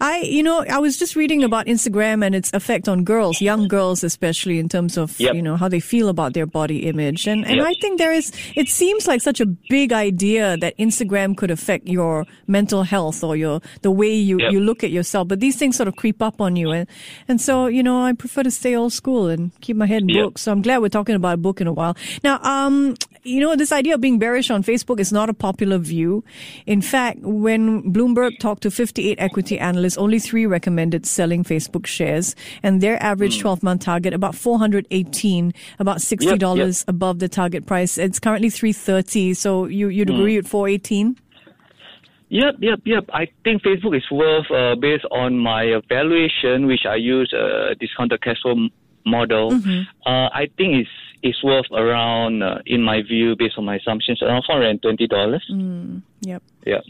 I, 0.00 0.20
you 0.20 0.42
know, 0.42 0.64
I 0.68 0.78
was 0.78 0.96
just 0.98 1.16
reading 1.16 1.44
about 1.44 1.66
Instagram 1.66 2.24
and 2.24 2.34
its 2.34 2.50
effect 2.52 2.88
on 2.88 3.04
girls, 3.04 3.40
young 3.40 3.68
girls 3.68 4.02
especially 4.04 4.58
in 4.58 4.68
terms 4.68 4.96
of, 4.96 5.18
Yep. 5.20 5.34
you 5.34 5.42
know, 5.42 5.56
how 5.56 5.68
they 5.68 5.80
feel 5.80 6.08
about 6.08 6.32
their 6.34 6.46
body 6.46 6.86
image. 6.86 7.26
And 7.26 7.44
and 7.46 7.56
Yep. 7.56 7.66
I 7.66 7.74
think 7.80 7.98
there 7.98 8.12
is 8.12 8.32
it 8.54 8.68
seems 8.68 9.06
like 9.06 9.20
such 9.20 9.40
a 9.40 9.46
big 9.46 9.92
idea 9.92 10.56
that 10.58 10.76
Instagram 10.78 11.36
could 11.36 11.50
affect 11.50 11.86
your 11.88 12.24
mental 12.46 12.82
health 12.82 13.22
or 13.22 13.36
your 13.36 13.60
the 13.82 13.90
way 13.90 14.14
you 14.14 14.38
Yep. 14.40 14.52
you 14.52 14.60
look 14.60 14.82
at 14.84 14.90
yourself, 14.90 15.28
but 15.28 15.40
these 15.40 15.56
things 15.56 15.76
sort 15.76 15.88
of 15.88 15.96
creep 15.96 16.22
up 16.22 16.40
on 16.40 16.56
you 16.56 16.70
and 16.70 16.86
and 17.28 17.40
so, 17.40 17.66
you 17.66 17.82
know, 17.82 18.02
I 18.02 18.12
prefer 18.12 18.42
to 18.42 18.50
stay 18.50 18.74
old 18.74 18.92
school 18.92 19.28
and 19.28 19.50
keep 19.60 19.76
my 19.76 19.86
head 19.86 20.02
in 20.02 20.08
books. 20.08 20.42
So 20.42 20.52
I'm 20.52 20.62
glad 20.62 20.78
we're 20.82 20.88
talking 20.88 21.14
about 21.14 21.34
a 21.34 21.36
book 21.36 21.60
in 21.60 21.66
a 21.66 21.72
while. 21.72 21.96
Now, 22.24 22.40
um, 22.42 22.94
you 23.26 23.40
know, 23.40 23.56
this 23.56 23.72
idea 23.72 23.94
of 23.94 24.00
being 24.00 24.18
bearish 24.18 24.50
on 24.50 24.62
Facebook 24.62 25.00
is 25.00 25.12
not 25.12 25.28
a 25.28 25.34
popular 25.34 25.78
view. 25.78 26.24
In 26.66 26.80
fact, 26.80 27.18
when 27.20 27.92
Bloomberg 27.92 28.38
talked 28.38 28.62
to 28.62 28.70
58 28.70 29.18
equity 29.20 29.58
analysts, 29.58 29.98
only 29.98 30.18
three 30.18 30.46
recommended 30.46 31.04
selling 31.04 31.44
Facebook 31.44 31.86
shares, 31.86 32.34
and 32.62 32.80
their 32.80 33.02
average 33.02 33.40
12 33.40 33.62
month 33.62 33.82
target 33.82 34.14
about 34.14 34.34
418, 34.34 35.52
about 35.78 35.98
$60 35.98 36.84
above 36.88 37.18
the 37.18 37.28
target 37.28 37.66
price. 37.66 37.98
It's 37.98 38.20
currently 38.20 38.50
330. 38.50 39.34
So 39.34 39.66
you, 39.66 39.88
you'd 39.88 40.10
agree 40.10 40.36
with 40.36 40.48
418? 40.48 41.18
Yep, 42.28 42.54
yep, 42.58 42.80
yep. 42.84 43.04
I 43.12 43.28
think 43.44 43.62
Facebook 43.62 43.96
is 43.96 44.10
worth, 44.10 44.50
uh, 44.50 44.74
based 44.74 45.04
on 45.12 45.38
my 45.38 45.80
valuation, 45.88 46.66
which 46.66 46.84
I 46.88 46.96
use 46.96 47.32
a 47.32 47.74
discounted 47.78 48.20
cash 48.20 48.40
flow 48.42 48.68
model. 49.04 49.52
Uh, 50.04 50.28
I 50.34 50.48
think 50.56 50.74
it's 50.82 50.90
it's 51.26 51.42
worth 51.42 51.66
around, 51.72 52.42
uh, 52.42 52.58
in 52.66 52.82
my 52.82 53.02
view, 53.02 53.36
based 53.36 53.58
on 53.58 53.64
my 53.64 53.76
assumptions, 53.76 54.22
around 54.22 54.44
four 54.46 54.56
hundred 54.56 54.70
and 54.70 54.82
twenty 54.82 55.06
dollars. 55.06 55.44
Yep. 56.20 56.42
Yeah. 56.64 56.80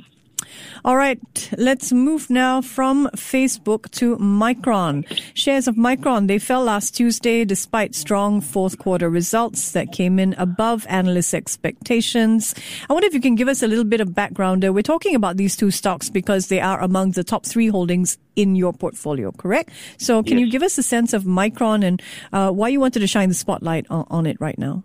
All 0.84 0.96
right, 0.96 1.20
let's 1.58 1.92
move 1.92 2.30
now 2.30 2.60
from 2.60 3.08
Facebook 3.16 3.90
to 3.92 4.16
Micron. 4.18 5.04
Shares 5.34 5.68
of 5.68 5.76
Micron, 5.76 6.28
they 6.28 6.38
fell 6.38 6.64
last 6.64 6.96
Tuesday 6.96 7.44
despite 7.44 7.94
strong 7.94 8.40
fourth 8.40 8.78
quarter 8.78 9.10
results 9.10 9.72
that 9.72 9.92
came 9.92 10.18
in 10.18 10.34
above 10.34 10.86
analyst 10.88 11.34
expectations. 11.34 12.54
I 12.88 12.92
wonder 12.92 13.06
if 13.06 13.14
you 13.14 13.20
can 13.20 13.34
give 13.34 13.48
us 13.48 13.62
a 13.62 13.66
little 13.66 13.84
bit 13.84 14.00
of 14.00 14.14
background. 14.14 14.62
there. 14.62 14.72
We're 14.72 14.82
talking 14.82 15.14
about 15.14 15.36
these 15.36 15.56
two 15.56 15.70
stocks 15.70 16.10
because 16.10 16.48
they 16.48 16.60
are 16.60 16.80
among 16.80 17.12
the 17.12 17.24
top 17.24 17.44
three 17.46 17.68
holdings 17.68 18.18
in 18.36 18.54
your 18.54 18.72
portfolio, 18.72 19.32
correct? 19.32 19.70
So 19.98 20.22
can 20.22 20.38
you 20.38 20.50
give 20.50 20.62
us 20.62 20.78
a 20.78 20.82
sense 20.82 21.12
of 21.12 21.24
Micron 21.24 21.84
and 21.84 22.02
uh, 22.32 22.50
why 22.50 22.68
you 22.68 22.80
wanted 22.80 23.00
to 23.00 23.06
shine 23.06 23.28
the 23.28 23.34
spotlight 23.34 23.86
on, 23.90 24.06
on 24.10 24.26
it 24.26 24.36
right 24.40 24.58
now? 24.58 24.84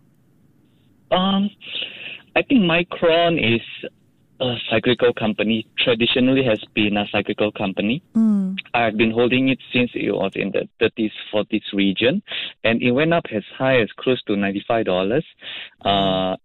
Um, 1.11 1.49
I 2.35 2.41
think 2.41 2.61
Micron 2.61 3.55
is 3.55 3.61
a 4.41 4.55
cyclical 4.69 5.13
company. 5.13 5.67
Traditionally, 5.77 6.43
has 6.43 6.59
been 6.73 6.97
a 6.97 7.05
cyclical 7.11 7.51
company. 7.51 8.01
I've 8.73 8.97
been 8.97 9.11
holding 9.11 9.49
it 9.49 9.59
since 9.73 9.91
it 9.93 10.11
was 10.11 10.31
in 10.35 10.51
the 10.51 10.67
30s, 10.81 11.11
40s 11.33 11.73
region, 11.73 12.21
and 12.63 12.81
it 12.81 12.91
went 12.91 13.13
up 13.13 13.25
as 13.33 13.43
high 13.57 13.79
as 13.79 13.89
close 13.97 14.21
to 14.23 14.35
ninety-five 14.35 14.85
dollars. 14.85 15.25
Uh, 15.85 16.35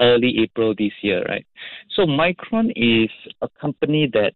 early 0.00 0.34
April 0.42 0.74
this 0.76 0.92
year, 1.02 1.22
right? 1.28 1.46
So 1.94 2.06
Micron 2.06 2.72
is 2.74 3.10
a 3.42 3.48
company 3.60 4.08
that, 4.14 4.32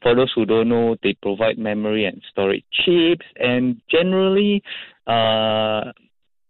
for 0.00 0.14
those 0.14 0.32
who 0.34 0.46
don't 0.46 0.68
know, 0.68 0.96
they 1.02 1.14
provide 1.20 1.58
memory 1.58 2.04
and 2.04 2.22
storage 2.30 2.64
chips, 2.72 3.26
and 3.38 3.80
generally, 3.90 4.62
uh, 5.06 5.90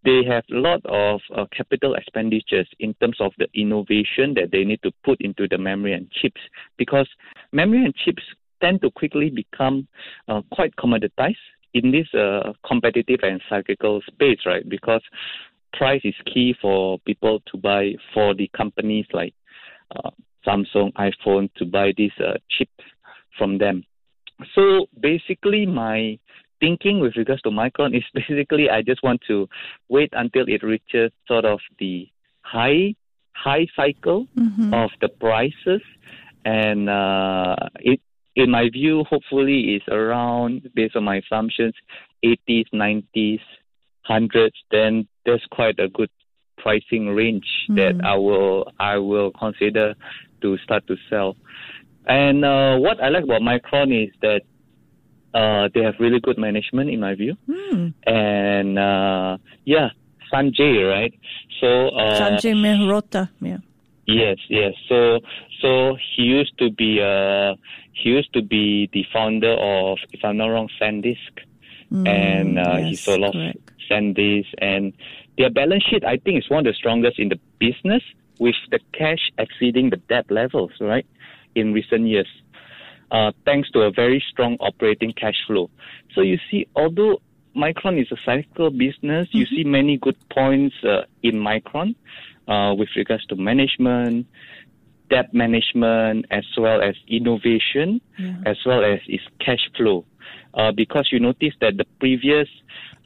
they 0.04 0.22
have 0.24 0.44
a 0.50 0.54
lot 0.54 0.80
of 0.84 1.20
uh, 1.36 1.44
capital 1.56 1.94
expenditures 1.94 2.68
in 2.78 2.94
terms 2.94 3.16
of 3.20 3.32
the 3.38 3.48
innovation 3.54 4.34
that 4.34 4.50
they 4.52 4.64
need 4.64 4.80
to 4.82 4.92
put 5.04 5.20
into 5.20 5.48
the 5.48 5.58
memory 5.58 5.92
and 5.92 6.10
chips 6.10 6.40
because 6.76 7.08
memory 7.52 7.84
and 7.84 7.94
chips 7.94 8.22
tend 8.60 8.80
to 8.82 8.90
quickly 8.90 9.30
become 9.30 9.86
uh, 10.28 10.40
quite 10.52 10.74
commoditized 10.76 11.36
in 11.74 11.90
this 11.90 12.06
uh, 12.14 12.52
competitive 12.66 13.20
and 13.22 13.40
cyclical 13.48 14.00
space, 14.06 14.38
right? 14.46 14.68
Because 14.68 15.02
price 15.72 16.00
is 16.04 16.14
key 16.32 16.54
for 16.60 16.98
people 17.00 17.40
to 17.52 17.58
buy 17.58 17.92
for 18.14 18.34
the 18.34 18.48
companies 18.56 19.06
like 19.12 19.34
uh, 19.94 20.10
Samsung, 20.46 20.92
iPhone 20.94 21.52
to 21.56 21.66
buy 21.66 21.92
these 21.96 22.12
uh, 22.18 22.34
chips 22.50 22.84
from 23.36 23.58
them. 23.58 23.84
So 24.54 24.86
basically, 25.00 25.66
my 25.66 26.18
thinking 26.60 27.00
with 27.00 27.16
regards 27.16 27.42
to 27.42 27.50
Micron 27.50 27.96
is 27.96 28.04
basically 28.14 28.70
I 28.70 28.82
just 28.82 29.02
want 29.02 29.20
to 29.28 29.48
wait 29.88 30.10
until 30.12 30.44
it 30.48 30.62
reaches 30.62 31.12
sort 31.26 31.44
of 31.44 31.60
the 31.78 32.08
high 32.42 32.94
high 33.32 33.66
cycle 33.76 34.26
of 34.74 34.90
the 35.00 35.08
prices, 35.08 35.82
and 36.44 36.88
uh, 36.88 37.56
it 37.76 38.00
in 38.36 38.50
my 38.50 38.68
view 38.70 39.04
hopefully 39.04 39.76
is 39.76 39.82
around 39.88 40.68
based 40.74 40.94
on 40.94 41.02
my 41.02 41.16
assumptions 41.16 41.74
80s 42.24 42.66
90s 42.72 43.40
hundreds 44.02 44.54
then 44.70 45.08
there's 45.24 45.44
quite 45.50 45.78
a 45.80 45.88
good 45.88 46.10
pricing 46.56 47.08
range 47.08 47.46
that 47.68 47.94
I 48.04 48.16
will 48.16 48.72
I 48.78 48.98
will 48.98 49.30
consider 49.32 49.94
to 50.42 50.58
start 50.58 50.86
to 50.86 50.96
sell. 51.08 51.36
And 52.06 52.44
uh, 52.44 52.76
what 52.76 53.02
I 53.02 53.08
like 53.08 53.24
about 53.24 53.42
Micron 53.42 54.04
is 54.04 54.10
that 54.22 54.42
uh, 55.34 55.68
they 55.74 55.82
have 55.82 55.94
really 56.00 56.20
good 56.20 56.38
management 56.38 56.90
in 56.90 57.00
my 57.00 57.14
view. 57.14 57.36
And 58.06 58.78
uh, 58.78 59.38
yeah, 59.64 59.88
Sanjay, 60.32 60.88
right? 60.88 61.14
So 61.60 61.88
uh, 61.88 62.20
Sanjay 62.20 62.54
Mehrotra, 62.54 63.30
yeah. 63.40 63.58
Yes, 64.06 64.38
yes. 64.48 64.72
So, 64.88 65.20
so 65.60 65.96
he 66.16 66.22
used 66.22 66.56
to 66.58 66.70
be 66.70 67.00
uh, 67.02 67.54
he 67.92 68.08
used 68.10 68.32
to 68.32 68.42
be 68.42 68.88
the 68.92 69.04
founder 69.12 69.52
of, 69.52 69.98
if 70.12 70.20
I'm 70.24 70.38
not 70.38 70.46
wrong, 70.46 70.68
SanDisk, 70.80 71.16
and 72.06 72.58
uh, 72.58 72.76
he 72.88 72.96
Mm, 72.96 73.04
sold 73.04 73.24
off 73.24 73.32
correct. 73.34 73.58
SanDisk, 73.90 74.46
and 74.58 74.94
their 75.36 75.50
balance 75.50 75.84
sheet 75.90 76.04
I 76.04 76.16
think 76.16 76.38
is 76.38 76.48
one 76.48 76.60
of 76.60 76.72
the 76.72 76.76
strongest 76.76 77.18
in 77.18 77.28
the 77.28 77.38
business, 77.60 78.02
with 78.38 78.54
the 78.70 78.80
cash 78.96 79.30
exceeding 79.36 79.90
the 79.90 80.00
debt 80.08 80.24
levels, 80.30 80.72
right, 80.80 81.06
in 81.54 81.74
recent 81.74 82.06
years, 82.06 82.28
uh, 83.10 83.32
thanks 83.44 83.70
to 83.70 83.80
a 83.80 83.90
very 83.90 84.22
strong 84.30 84.56
operating 84.60 85.12
cash 85.12 85.36
flow. 85.46 85.70
So 86.14 86.20
you 86.20 86.38
see, 86.50 86.66
although 86.76 87.20
Micron 87.56 88.00
is 88.00 88.10
a 88.12 88.16
cyclical 88.24 88.70
business, 88.70 89.28
you 89.32 89.46
see 89.46 89.64
many 89.64 89.96
good 89.96 90.16
points 90.30 90.76
uh, 90.84 91.02
in 91.22 91.36
Micron 91.36 91.94
uh, 92.46 92.74
with 92.74 92.88
regards 92.96 93.24
to 93.26 93.36
management, 93.36 94.26
debt 95.10 95.32
management, 95.32 96.26
as 96.30 96.44
well 96.56 96.82
as 96.82 96.94
innovation, 97.08 98.00
as 98.46 98.56
well 98.66 98.84
as 98.84 99.00
its 99.06 99.24
cash 99.40 99.68
flow. 99.76 100.04
Uh, 100.54 100.72
because 100.72 101.08
you 101.12 101.20
notice 101.20 101.54
that 101.60 101.76
the 101.76 101.84
previous 102.00 102.48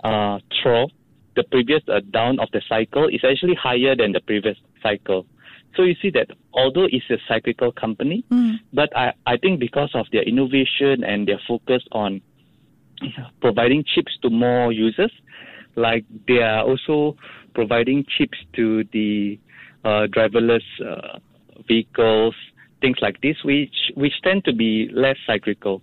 uh, 0.04 0.38
trough, 0.62 0.90
the 1.36 1.44
previous 1.44 1.82
uh, 1.88 2.00
down 2.10 2.38
of 2.40 2.48
the 2.52 2.62
cycle 2.68 3.08
is 3.08 3.20
actually 3.24 3.54
higher 3.54 3.96
than 3.96 4.12
the 4.12 4.20
previous 4.20 4.56
cycle. 4.82 5.26
So 5.76 5.82
you 5.82 5.94
see 6.02 6.10
that 6.10 6.28
although 6.52 6.86
it's 6.90 7.08
a 7.10 7.18
cyclical 7.28 7.72
company, 7.72 8.24
but 8.72 8.94
I, 8.96 9.12
I 9.26 9.36
think 9.36 9.60
because 9.60 9.90
of 9.94 10.06
their 10.12 10.22
innovation 10.22 11.02
and 11.04 11.26
their 11.26 11.40
focus 11.48 11.82
on 11.92 12.20
providing 13.40 13.84
chips 13.84 14.12
to 14.22 14.30
more 14.30 14.70
users, 14.72 15.12
like 15.76 16.04
they 16.28 16.42
are 16.42 16.62
also 16.62 17.16
providing 17.54 18.04
chips 18.16 18.38
to 18.54 18.84
the 18.92 19.38
uh, 19.84 20.06
driverless 20.14 20.62
uh, 20.84 21.18
vehicles, 21.66 22.34
things 22.80 22.98
like 23.00 23.20
this, 23.22 23.36
which 23.44 23.90
which 23.94 24.12
tend 24.22 24.44
to 24.44 24.52
be 24.52 24.90
less 24.92 25.16
cyclical. 25.26 25.82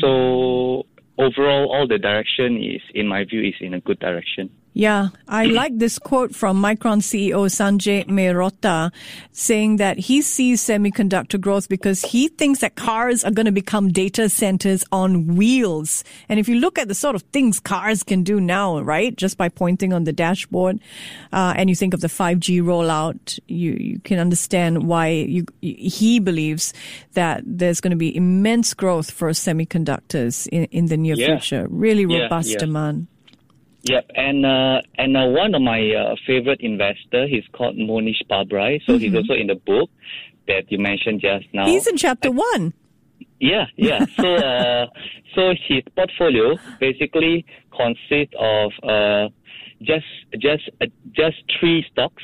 So 0.00 0.86
overall, 1.18 1.72
all 1.72 1.86
the 1.86 1.98
direction 1.98 2.62
is, 2.62 2.80
in 2.94 3.06
my 3.06 3.24
view, 3.24 3.42
is 3.42 3.54
in 3.60 3.74
a 3.74 3.80
good 3.80 3.98
direction. 3.98 4.50
Yeah, 4.78 5.08
I 5.26 5.46
like 5.60 5.76
this 5.76 5.98
quote 5.98 6.36
from 6.36 6.62
Micron 6.62 7.02
CEO 7.02 7.50
Sanjay 7.50 8.06
Mehrotra 8.06 8.92
saying 9.32 9.78
that 9.78 9.98
he 9.98 10.22
sees 10.22 10.62
semiconductor 10.62 11.40
growth 11.40 11.68
because 11.68 12.02
he 12.02 12.28
thinks 12.28 12.60
that 12.60 12.76
cars 12.76 13.24
are 13.24 13.32
going 13.32 13.46
to 13.46 13.52
become 13.52 13.90
data 13.90 14.28
centers 14.28 14.84
on 14.92 15.34
wheels. 15.34 16.04
And 16.28 16.38
if 16.38 16.48
you 16.48 16.60
look 16.60 16.78
at 16.78 16.86
the 16.86 16.94
sort 16.94 17.16
of 17.16 17.22
things 17.32 17.58
cars 17.58 18.04
can 18.04 18.22
do 18.22 18.40
now, 18.40 18.78
right, 18.78 19.16
just 19.16 19.36
by 19.36 19.48
pointing 19.48 19.92
on 19.92 20.04
the 20.04 20.12
dashboard, 20.12 20.78
uh, 21.32 21.54
and 21.56 21.68
you 21.68 21.74
think 21.74 21.92
of 21.92 22.00
the 22.00 22.06
5G 22.06 22.62
rollout, 22.62 23.40
you, 23.48 23.72
you 23.72 23.98
can 24.04 24.20
understand 24.20 24.86
why 24.86 25.08
you, 25.08 25.44
he 25.60 26.20
believes 26.20 26.72
that 27.14 27.42
there's 27.44 27.80
going 27.80 27.90
to 27.90 27.96
be 27.96 28.14
immense 28.14 28.74
growth 28.74 29.10
for 29.10 29.28
semiconductors 29.30 30.46
in, 30.52 30.66
in 30.66 30.86
the 30.86 30.96
near 30.96 31.16
Yeah. 31.16 31.26
future. 31.40 31.66
Really 31.68 32.04
Yeah, 32.04 32.22
robust 32.22 32.50
yeah. 32.50 32.58
demand. 32.58 33.08
Yep, 33.88 34.04
and 34.14 34.44
uh, 34.46 34.80
and 34.96 35.16
uh, 35.16 35.26
one 35.26 35.54
of 35.54 35.62
my 35.62 35.80
uh, 35.94 36.14
favorite 36.26 36.60
investor, 36.60 37.26
he's 37.26 37.44
called 37.52 37.76
Mohnish 37.76 38.22
Pabrai. 38.30 38.80
So 38.86 38.98
he's 38.98 39.14
also 39.14 39.32
in 39.34 39.46
the 39.46 39.54
book 39.54 39.88
that 40.46 40.70
you 40.70 40.78
mentioned 40.78 41.20
just 41.20 41.46
now. 41.54 41.66
He's 41.66 41.86
in 41.86 41.96
chapter 41.96 42.30
one. 42.30 42.74
Yeah, 43.40 43.66
yeah. 43.76 44.04
So, 44.20 44.34
uh, 44.34 44.86
so 45.34 45.52
his 45.68 45.82
portfolio 45.96 46.56
basically 46.80 47.44
consists 47.76 48.34
of 48.38 48.72
uh, 48.82 49.28
just 49.82 50.06
just 50.38 50.64
uh, 50.82 50.86
just 51.12 51.36
three 51.58 51.84
stocks, 51.92 52.22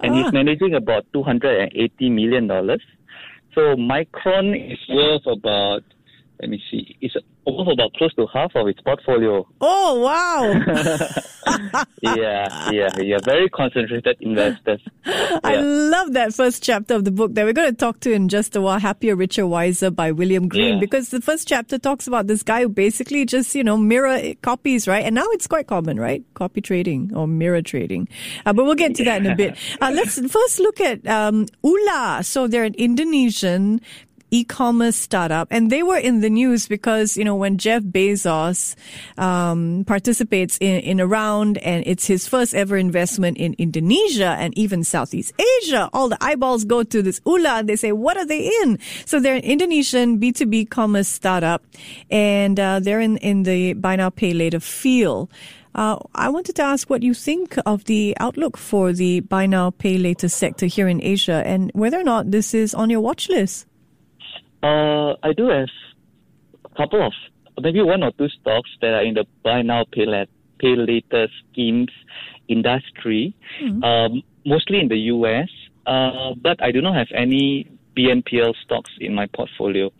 and 0.00 0.12
Ah. 0.12 0.16
he's 0.24 0.32
managing 0.32 0.74
about 0.74 1.06
two 1.12 1.22
hundred 1.22 1.60
and 1.62 1.72
eighty 1.74 2.10
million 2.10 2.46
dollars. 2.48 2.82
So 3.54 3.74
Micron 3.76 4.46
is 4.72 4.78
worth 4.90 5.26
about 5.26 5.82
let 6.40 6.50
me 6.50 6.60
see, 6.70 6.96
it's 7.00 7.16
almost 7.46 7.70
about 7.72 7.92
close 7.94 8.12
to 8.14 8.26
half 8.32 8.50
of 8.54 8.68
its 8.68 8.80
portfolio. 8.80 9.46
Oh, 9.60 10.00
wow. 10.00 10.52
yeah, 12.02 12.70
yeah, 12.72 12.88
yeah. 12.98 13.18
Very 13.24 13.48
concentrated 13.48 14.16
investors. 14.20 14.80
Yeah. 15.06 15.38
I 15.44 15.56
love 15.56 16.12
that 16.14 16.34
first 16.34 16.62
chapter 16.62 16.94
of 16.94 17.04
the 17.04 17.10
book 17.12 17.34
that 17.34 17.44
we're 17.44 17.52
going 17.52 17.70
to 17.70 17.76
talk 17.76 18.00
to 18.00 18.12
in 18.12 18.28
just 18.28 18.56
a 18.56 18.60
while, 18.60 18.78
Happier, 18.80 19.14
Richer, 19.14 19.46
Wiser 19.46 19.90
by 19.90 20.10
William 20.12 20.48
Green, 20.48 20.74
Yeah. 20.74 20.80
because 20.80 21.10
the 21.10 21.20
first 21.20 21.46
chapter 21.48 21.78
talks 21.78 22.06
about 22.06 22.26
this 22.26 22.42
guy 22.42 22.62
who 22.62 22.68
basically 22.68 23.24
just, 23.24 23.54
you 23.54 23.62
know, 23.64 23.76
mirror 23.76 24.34
copies, 24.42 24.88
right? 24.88 25.04
And 25.04 25.14
now 25.14 25.26
it's 25.30 25.46
quite 25.46 25.68
common, 25.68 25.98
right? 25.98 26.24
Copy 26.34 26.60
trading 26.60 27.12
or 27.14 27.26
mirror 27.28 27.62
trading. 27.62 28.08
Uh, 28.44 28.52
but 28.52 28.64
we'll 28.64 28.74
get 28.74 28.94
to 28.96 29.04
that 29.04 29.24
in 29.24 29.30
a 29.30 29.36
bit. 29.36 29.56
Uh, 29.80 29.92
let's 29.94 30.18
first 30.30 30.58
look 30.58 30.80
at 30.80 31.06
um, 31.06 31.46
Ula. 31.62 32.20
So 32.24 32.48
they're 32.48 32.64
an 32.64 32.74
Indonesian 32.74 33.80
e-commerce 34.36 34.96
startup. 34.96 35.48
And 35.50 35.70
they 35.70 35.82
were 35.82 35.96
in 35.96 36.20
the 36.20 36.28
news 36.30 36.68
because 36.68 37.16
you 37.16 37.24
know 37.24 37.34
when 37.34 37.56
jeff 37.58 37.82
bezos 37.82 38.74
um, 39.16 39.84
participates 39.86 40.58
in, 40.58 40.80
in 40.80 41.00
a 41.00 41.06
round 41.06 41.58
and 41.58 41.82
it's 41.86 42.06
his 42.06 42.28
first 42.28 42.54
ever 42.54 42.76
investment 42.76 43.38
in 43.38 43.54
indonesia 43.54 44.36
and 44.38 44.56
even 44.58 44.84
southeast 44.84 45.32
asia 45.38 45.88
all 45.92 46.08
the 46.08 46.18
eyeballs 46.20 46.64
go 46.64 46.82
to 46.82 47.02
this 47.02 47.20
ula. 47.24 47.58
And 47.60 47.68
they 47.68 47.76
say 47.76 47.92
what 47.92 48.16
are 48.16 48.26
they 48.26 48.46
in? 48.62 48.78
So 49.04 49.20
they're 49.20 49.36
an 49.36 49.44
indonesian 49.44 50.20
b2b 50.20 50.70
commerce 50.70 51.08
startup 51.08 51.62
and 52.10 52.60
uh, 52.60 52.80
they're 52.80 53.00
in, 53.00 53.16
in 53.18 53.44
the 53.44 53.72
buy 53.74 53.96
now 53.96 54.10
pay 54.10 54.34
later 54.34 54.60
field. 54.60 55.30
Uh, 55.74 55.98
I 56.14 56.30
wanted 56.30 56.56
to 56.56 56.62
ask 56.62 56.88
what 56.88 57.02
you 57.02 57.12
think 57.12 57.56
of 57.66 57.84
the 57.84 58.16
outlook 58.18 58.56
for 58.56 58.94
the 58.94 59.20
buy 59.20 59.44
now, 59.44 59.70
pay 59.70 59.98
later 59.98 60.28
sector 60.28 60.64
here 60.64 60.88
in 60.88 61.02
Asia 61.02 61.42
and 61.44 61.70
whether 61.74 62.00
or 62.00 62.02
not 62.02 62.30
this 62.30 62.54
is 62.54 62.72
on 62.72 62.88
your 62.88 63.00
watch 63.00 63.28
list. 63.28 63.66
Uh, 64.66 65.14
I 65.22 65.32
do 65.32 65.48
have 65.48 65.68
a 66.64 66.76
couple 66.76 67.06
of 67.06 67.12
maybe 67.62 67.80
one 67.82 68.02
or 68.02 68.12
two 68.12 68.28
stocks 68.40 68.70
that 68.80 68.92
are 68.98 69.04
in 69.04 69.14
the 69.14 69.24
buy 69.44 69.62
now 69.62 69.84
pay, 69.92 70.06
la- 70.06 70.32
pay 70.58 70.74
later 70.76 71.28
schemes 71.52 71.92
industry, 72.48 73.34
um, 73.84 74.22
mostly 74.44 74.80
in 74.80 74.88
the 74.88 74.98
US. 75.14 75.48
Uh, 75.86 76.34
but 76.42 76.60
I 76.62 76.72
do 76.72 76.80
not 76.80 76.96
have 76.96 77.06
any 77.14 77.70
BNPL 77.96 78.54
stocks 78.64 78.90
in 79.00 79.14
my 79.14 79.26
portfolio. 79.26 79.90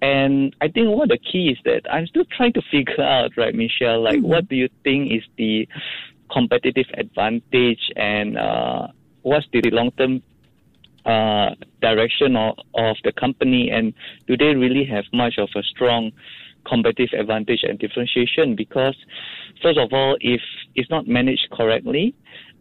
And 0.00 0.54
I 0.60 0.68
think 0.68 0.88
one 0.88 1.02
of 1.02 1.08
the 1.08 1.18
key 1.18 1.50
is 1.50 1.58
that 1.64 1.82
I'm 1.92 2.06
still 2.06 2.24
trying 2.36 2.54
to 2.54 2.62
figure 2.70 3.02
out, 3.16 3.32
right, 3.36 3.54
Michelle, 3.54 4.02
like 4.02 4.20
what 4.20 4.48
do 4.48 4.56
you 4.56 4.68
think 4.84 5.12
is 5.12 5.24
the 5.36 5.68
competitive 6.32 6.86
advantage 6.94 7.90
and 7.96 8.38
uh, 8.38 8.86
what's 9.22 9.46
the 9.52 9.60
long 9.70 9.90
term 9.92 10.22
uh, 11.08 11.54
direction 11.80 12.36
of, 12.36 12.56
of 12.74 12.96
the 13.04 13.12
company 13.12 13.70
and 13.70 13.94
do 14.26 14.36
they 14.36 14.54
really 14.54 14.84
have 14.84 15.04
much 15.12 15.38
of 15.38 15.48
a 15.56 15.62
strong 15.62 16.12
competitive 16.66 17.18
advantage 17.18 17.60
and 17.62 17.78
differentiation 17.78 18.54
because 18.54 18.96
first 19.62 19.78
of 19.78 19.92
all 19.92 20.16
if 20.20 20.42
it's 20.74 20.90
not 20.90 21.08
managed 21.08 21.48
correctly 21.50 22.14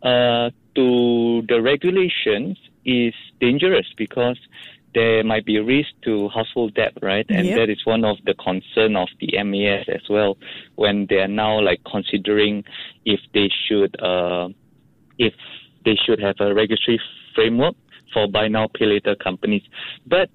uh, 0.04 0.50
to 0.76 1.42
the 1.50 1.62
regulations 1.62 2.58
is 2.86 3.14
dangerous 3.42 3.88
because 3.98 4.38
there 4.94 5.24
might 5.24 5.46
be 5.46 5.58
a 5.58 5.64
risk 5.64 5.90
to 6.04 6.30
household 6.30 6.74
debt, 6.74 6.94
right? 7.02 7.26
And 7.30 7.48
Yep. 7.48 7.56
that 7.58 7.70
is 7.70 7.86
one 7.86 8.04
of 8.06 8.18
the 8.26 8.34
concern 8.34 8.96
of 8.96 9.10
the 9.20 9.30
MAS 9.44 9.86
as 9.90 10.10
well 10.10 10.38
when 10.76 11.06
they 11.10 11.18
are 11.18 11.28
now 11.28 11.60
like 11.60 11.82
considering 11.84 12.64
if 13.06 13.20
they 13.34 13.50
should 13.68 13.94
uh, 14.02 14.50
if 15.20 15.34
they 15.86 15.96
should 16.04 16.20
have 16.20 16.36
a 16.40 16.54
regulatory 16.54 17.00
framework 17.36 17.76
for 18.14 18.28
buy 18.28 18.48
now 18.48 18.68
pay 18.74 18.86
later 18.86 19.16
companies. 19.16 19.64
But 20.06 20.30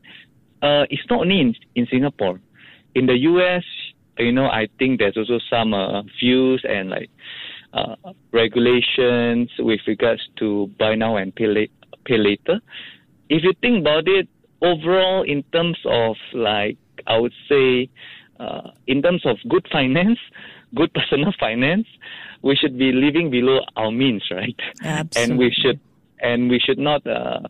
uh, 0.62 0.84
it's 0.90 1.02
not 1.10 1.20
only 1.20 1.40
in, 1.40 1.54
in 1.74 1.86
Singapore. 1.90 2.40
In 2.94 3.06
the 3.06 3.18
US, 3.18 3.64
you 4.18 4.32
know, 4.32 4.46
I 4.46 4.68
think 4.78 5.00
there's 5.00 5.16
also 5.16 5.38
some 5.50 5.74
uh, 5.74 6.02
views 6.20 6.64
and 6.68 6.90
like 6.90 7.10
uh, 7.72 7.96
regulations 8.32 9.50
with 9.58 9.80
regards 9.86 10.22
to 10.38 10.70
buy 10.78 10.94
now 10.94 11.16
and 11.16 11.34
pay, 11.34 11.46
la- 11.46 11.96
pay 12.04 12.18
later. 12.18 12.60
If 13.28 13.42
you 13.42 13.52
think 13.60 13.80
about 13.80 14.06
it, 14.06 14.28
overall, 14.60 15.22
in 15.22 15.42
terms 15.52 15.78
of 15.86 16.16
like, 16.32 16.76
I 17.06 17.18
would 17.18 17.32
say, 17.48 17.88
uh, 18.38 18.70
in 18.86 19.02
terms 19.02 19.24
of 19.24 19.36
good 19.48 19.66
finance, 19.70 20.18
good 20.74 20.92
personal 20.94 21.32
finance, 21.38 21.86
we 22.42 22.56
should 22.56 22.78
be 22.78 22.92
living 22.92 23.30
below 23.30 23.60
our 23.76 23.90
means, 23.90 24.24
right? 24.30 24.56
Absolutely. 24.82 25.22
And 25.22 25.38
we 25.38 25.50
should, 25.50 25.80
and 26.20 26.50
we 26.50 26.58
should 26.58 26.78
not, 26.78 27.06
uh, 27.06 27.40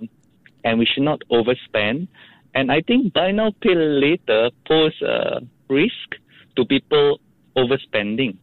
and 0.64 0.78
we 0.78 0.86
should 0.86 1.02
not 1.02 1.20
overspend. 1.30 2.08
And 2.54 2.70
I 2.70 2.82
think 2.82 3.12
buy 3.12 3.30
now 3.32 3.52
pay 3.62 3.74
later 3.74 4.50
pose 4.66 5.00
a 5.02 5.40
risk 5.68 6.16
to 6.56 6.64
people 6.64 7.20
overspending. 7.56 8.36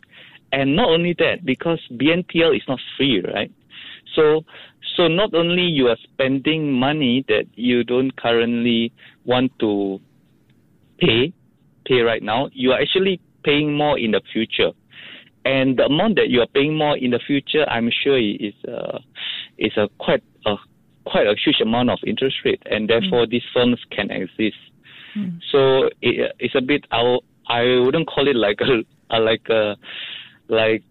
And 0.51 0.75
not 0.75 0.89
only 0.89 1.15
that, 1.19 1.45
because 1.45 1.79
BNPL 1.91 2.55
is 2.55 2.63
not 2.67 2.79
free, 2.97 3.21
right? 3.21 3.51
So, 4.15 4.43
so 4.95 5.07
not 5.07 5.33
only 5.35 5.61
you 5.61 5.87
are 5.87 5.97
spending 6.03 6.73
money 6.73 7.23
that 7.27 7.45
you 7.53 7.83
don't 7.83 8.15
currently 8.15 8.91
want 9.25 9.51
to 9.59 9.99
pay, 10.99 11.33
pay 11.85 12.01
right 12.01 12.23
now, 12.23 12.49
you 12.51 12.71
are 12.71 12.81
actually 12.81 13.21
paying 13.43 13.75
more 13.75 13.97
in 13.99 14.11
the 14.11 14.21
future. 14.33 14.71
And 15.45 15.77
the 15.77 15.85
amount 15.85 16.15
that 16.17 16.29
you 16.29 16.41
are 16.41 16.47
paying 16.47 16.75
more 16.75 16.97
in 16.97 17.11
the 17.11 17.19
future, 17.25 17.65
I'm 17.69 17.89
sure 18.03 18.19
is 18.19 18.53
uh, 18.67 18.99
is 19.57 19.71
a 19.77 19.87
quite 19.97 20.23
a 20.45 20.55
quite 21.11 21.27
a 21.27 21.35
huge 21.43 21.59
amount 21.61 21.89
of 21.89 21.99
interest 22.05 22.37
rate, 22.45 22.61
and 22.73 22.89
therefore 22.89 23.25
these 23.27 23.47
firms 23.53 23.79
can 23.95 24.07
exist. 24.11 24.57
So 25.51 25.89
it, 26.01 26.31
it's 26.39 26.55
a 26.55 26.61
bit 26.61 26.85
I 26.91 27.17
I 27.47 27.61
wouldn't 27.83 28.07
call 28.07 28.27
it 28.27 28.35
like 28.35 28.59
a, 28.61 28.75
a 29.15 29.19
like 29.19 29.45
a 29.49 29.75
like 30.47 30.83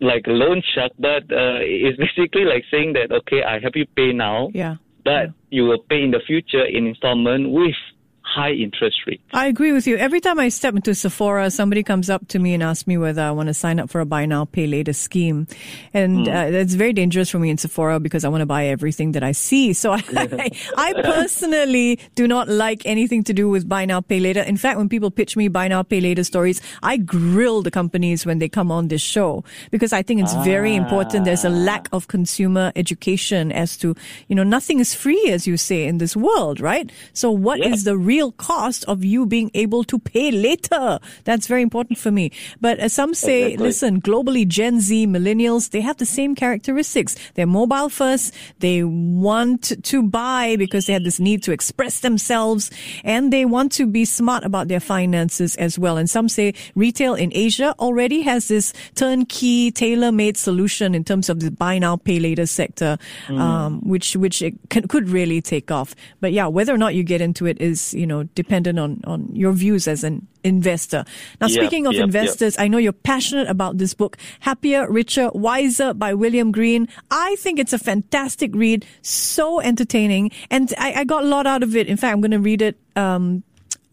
like 0.00 0.24
a 0.26 0.30
loan 0.30 0.62
shark, 0.74 0.92
but 0.98 1.22
uh, 1.32 1.58
it's 1.62 1.98
basically 2.06 2.44
like 2.44 2.64
saying 2.70 2.92
that 2.94 3.12
okay, 3.20 3.42
I 3.42 3.58
help 3.58 3.76
you 3.76 3.86
pay 3.96 4.12
now, 4.12 4.50
Yeah. 4.54 4.76
but 5.04 5.30
you 5.50 5.64
will 5.64 5.82
pay 5.88 6.02
in 6.02 6.10
the 6.10 6.20
future 6.26 6.64
in 6.64 6.86
installment 6.86 7.50
with 7.50 7.74
high 8.26 8.50
interest 8.52 8.98
rate. 9.06 9.20
I 9.32 9.46
agree 9.46 9.72
with 9.72 9.86
you. 9.86 9.96
Every 9.96 10.20
time 10.20 10.38
I 10.38 10.48
step 10.50 10.74
into 10.74 10.94
Sephora, 10.94 11.50
somebody 11.50 11.82
comes 11.82 12.10
up 12.10 12.26
to 12.28 12.38
me 12.38 12.54
and 12.54 12.62
asks 12.62 12.86
me 12.86 12.98
whether 12.98 13.22
I 13.22 13.30
want 13.30 13.46
to 13.48 13.54
sign 13.54 13.78
up 13.78 13.88
for 13.88 14.00
a 14.00 14.04
buy 14.04 14.26
now, 14.26 14.44
pay 14.44 14.66
later 14.66 14.92
scheme. 14.92 15.46
And 15.94 16.28
uh, 16.28 16.48
it's 16.50 16.74
very 16.74 16.92
dangerous 16.92 17.30
for 17.30 17.38
me 17.38 17.50
in 17.50 17.56
Sephora 17.58 18.00
because 18.00 18.24
I 18.24 18.28
want 18.28 18.42
to 18.42 18.46
buy 18.46 18.66
everything 18.66 19.12
that 19.12 19.22
I 19.22 19.32
see. 19.32 19.72
So 19.72 19.92
I, 19.92 20.02
I 20.76 20.92
personally 21.04 21.98
do 22.14 22.26
not 22.26 22.48
like 22.48 22.82
anything 22.84 23.22
to 23.24 23.32
do 23.32 23.48
with 23.48 23.68
buy 23.68 23.84
now, 23.84 24.00
pay 24.00 24.18
later. 24.20 24.40
In 24.42 24.56
fact, 24.56 24.76
when 24.76 24.88
people 24.88 25.10
pitch 25.10 25.36
me 25.36 25.48
buy 25.48 25.68
now, 25.68 25.82
pay 25.82 26.00
later 26.00 26.24
stories, 26.24 26.60
I 26.82 26.96
grill 26.96 27.62
the 27.62 27.70
companies 27.70 28.26
when 28.26 28.38
they 28.38 28.48
come 28.48 28.70
on 28.72 28.88
this 28.88 29.02
show 29.02 29.44
because 29.70 29.92
I 29.92 30.02
think 30.02 30.20
it's 30.20 30.34
very 30.44 30.74
important. 30.74 31.24
There's 31.24 31.44
a 31.44 31.50
lack 31.50 31.88
of 31.92 32.08
consumer 32.08 32.72
education 32.76 33.52
as 33.52 33.76
to, 33.78 33.94
you 34.28 34.34
know, 34.34 34.42
nothing 34.42 34.80
is 34.80 34.94
free, 34.94 35.30
as 35.30 35.46
you 35.46 35.56
say, 35.56 35.86
in 35.86 35.98
this 35.98 36.16
world, 36.16 36.60
right? 36.60 36.90
So 37.12 37.30
what 37.30 37.60
is 37.60 37.84
Yeah. 37.86 37.92
the 37.92 37.96
real 37.98 38.15
cost 38.32 38.84
of 38.86 39.04
you 39.04 39.26
being 39.26 39.50
able 39.54 39.84
to 39.84 39.98
pay 39.98 40.30
later? 40.30 40.98
That's 41.24 41.46
very 41.46 41.62
important 41.62 41.98
for 41.98 42.10
me. 42.10 42.32
But 42.60 42.78
as 42.78 42.92
some 42.92 43.14
say, 43.14 43.52
Exactly. 43.52 43.66
listen, 43.66 44.00
globally, 44.00 44.46
Gen 44.46 44.80
Z, 44.80 45.06
millennials, 45.06 45.70
they 45.70 45.80
have 45.80 45.96
the 45.98 46.06
same 46.06 46.34
characteristics. 46.34 47.16
They're 47.34 47.46
mobile 47.46 47.88
first. 47.88 48.34
They 48.60 48.82
want 48.84 49.72
to 49.84 50.02
buy 50.02 50.56
because 50.56 50.86
they 50.86 50.92
have 50.92 51.04
this 51.04 51.20
need 51.20 51.42
to 51.44 51.52
express 51.52 52.00
themselves 52.00 52.70
and 53.04 53.32
they 53.32 53.44
want 53.44 53.72
to 53.72 53.86
be 53.86 54.04
smart 54.04 54.44
about 54.44 54.68
their 54.68 54.80
finances 54.80 55.56
as 55.56 55.78
well. 55.78 55.96
And 55.96 56.08
some 56.08 56.28
say 56.28 56.54
retail 56.74 57.14
in 57.14 57.30
Asia 57.34 57.74
already 57.78 58.22
has 58.22 58.48
this 58.48 58.72
turnkey, 58.94 59.70
tailor-made 59.70 60.36
solution 60.36 60.94
in 60.94 61.04
terms 61.04 61.28
of 61.28 61.40
the 61.40 61.50
buy 61.50 61.78
now, 61.78 61.96
pay 61.96 62.18
later 62.18 62.46
sector, 62.46 62.98
um, 63.28 63.80
which, 63.80 64.16
which 64.16 64.42
it 64.42 64.54
can, 64.70 64.86
could 64.88 65.08
really 65.08 65.40
take 65.40 65.70
off. 65.70 65.94
But 66.20 66.32
yeah, 66.32 66.46
whether 66.46 66.72
or 66.74 66.78
not 66.78 66.94
you 66.94 67.02
get 67.02 67.20
into 67.20 67.46
it 67.46 67.60
is, 67.60 67.92
you 67.94 68.05
know, 68.06 68.24
dependent 68.34 68.78
on, 68.78 69.00
on 69.04 69.28
your 69.34 69.52
views 69.52 69.88
as 69.88 70.04
an 70.04 70.26
investor. 70.44 71.04
Now, 71.40 71.48
Yep, 71.48 71.58
speaking 71.58 71.86
of 71.86 71.94
yep, 71.94 72.00
yep. 72.00 72.06
investors, 72.06 72.56
I 72.58 72.68
know 72.68 72.78
you're 72.78 72.92
passionate 72.92 73.48
about 73.48 73.78
this 73.78 73.94
book, 73.94 74.16
Happier, 74.40 74.90
Richer, 74.90 75.30
Wiser 75.34 75.92
by 75.94 76.14
William 76.14 76.52
Green. 76.52 76.88
I 77.10 77.36
think 77.38 77.58
it's 77.58 77.72
a 77.72 77.78
fantastic 77.78 78.54
read, 78.54 78.86
so 79.02 79.60
entertaining, 79.60 80.30
and 80.50 80.72
I, 80.78 81.00
I 81.00 81.04
got 81.04 81.24
a 81.24 81.26
lot 81.26 81.46
out 81.46 81.62
of 81.62 81.74
it. 81.76 81.88
In 81.88 81.96
fact, 81.96 82.12
I'm 82.12 82.20
going 82.20 82.30
to 82.30 82.40
read 82.40 82.62
it. 82.62 82.78
Um, 82.94 83.42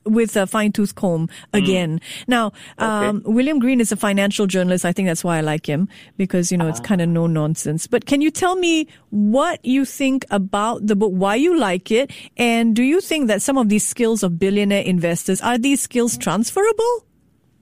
with 0.05 0.35
a 0.35 0.47
fine 0.47 0.71
tooth 0.71 0.95
comb 0.95 1.29
again. 1.53 2.01
Now, 2.27 2.51
um, 2.77 3.21
William 3.25 3.59
Green 3.59 3.79
is 3.79 3.91
a 3.91 3.95
financial 3.95 4.47
journalist. 4.47 4.85
I 4.85 4.91
think 4.91 5.07
that's 5.07 5.23
why 5.23 5.37
I 5.37 5.41
like 5.41 5.65
him 5.65 5.87
because, 6.17 6.51
you 6.51 6.57
know, 6.57 6.67
it's 6.67 6.79
kind 6.79 7.01
of 7.01 7.09
no 7.09 7.27
nonsense. 7.27 7.87
But 7.87 8.05
can 8.05 8.21
you 8.21 8.31
tell 8.31 8.55
me 8.55 8.87
what 9.09 9.63
you 9.65 9.85
think 9.85 10.25
about 10.31 10.87
the 10.87 10.95
book, 10.95 11.11
why 11.11 11.35
you 11.35 11.57
like 11.57 11.91
it? 11.91 12.11
And 12.37 12.75
do 12.75 12.83
you 12.83 13.01
think 13.01 13.27
that 13.27 13.41
some 13.41 13.57
of 13.57 13.69
these 13.69 13.85
skills 13.85 14.23
of 14.23 14.39
billionaire 14.39 14.83
investors, 14.83 15.41
are 15.41 15.57
these 15.57 15.81
skills 15.81 16.17
transferable? 16.17 17.05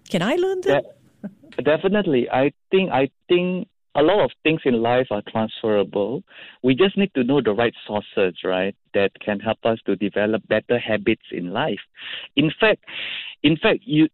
Can 0.09 0.21
I 0.21 0.35
learn 0.35 0.61
them? 0.61 0.81
De- 1.55 1.63
definitely, 1.63 2.29
I 2.29 2.51
think 2.69 2.91
I 2.91 3.09
think 3.27 3.67
a 3.95 4.01
lot 4.01 4.23
of 4.23 4.31
things 4.43 4.61
in 4.65 4.81
life 4.81 5.07
are 5.11 5.23
transferable. 5.29 6.23
We 6.63 6.75
just 6.75 6.97
need 6.97 7.13
to 7.15 7.23
know 7.23 7.41
the 7.41 7.53
right 7.53 7.73
sources, 7.85 8.35
right, 8.43 8.75
that 8.93 9.11
can 9.19 9.39
help 9.39 9.59
us 9.65 9.79
to 9.85 9.95
develop 9.95 10.47
better 10.47 10.79
habits 10.79 11.25
in 11.31 11.51
life. 11.51 11.79
In 12.35 12.51
fact, 12.59 12.85
in 13.43 13.57
fact, 13.57 13.79
you 13.83 14.07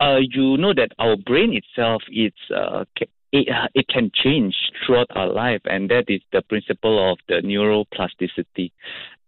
uh, 0.00 0.18
you 0.20 0.56
know 0.56 0.72
that 0.72 0.92
our 0.98 1.16
brain 1.16 1.52
itself 1.52 2.02
is 2.12 2.32
uh, 2.54 2.84
it, 3.32 3.48
it 3.74 3.88
can 3.88 4.10
change 4.14 4.54
throughout 4.86 5.08
our 5.14 5.28
life, 5.28 5.60
and 5.64 5.90
that 5.90 6.04
is 6.08 6.20
the 6.32 6.42
principle 6.42 7.12
of 7.12 7.18
the 7.28 7.42
neuroplasticity. 7.44 8.70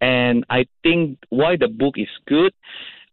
And 0.00 0.44
I 0.48 0.66
think 0.82 1.18
why 1.28 1.56
the 1.56 1.68
book 1.68 1.94
is 1.96 2.08
good 2.26 2.52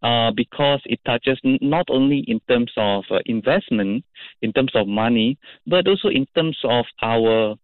uh, 0.03 0.31
because 0.36 0.81
it 0.86 0.99
touches 1.05 1.39
not 1.43 1.86
only 1.89 2.23
in 2.27 2.39
terms 2.47 2.71
of 2.77 3.03
uh, 3.12 3.19
investment, 3.25 4.03
in 4.41 4.53
terms 4.53 4.71
of 4.75 4.88
money, 4.88 5.38
but 5.65 5.88
also 5.88 6.10
in 6.10 6.25
terms 6.36 6.57
of 6.63 6.86
our 7.01 7.55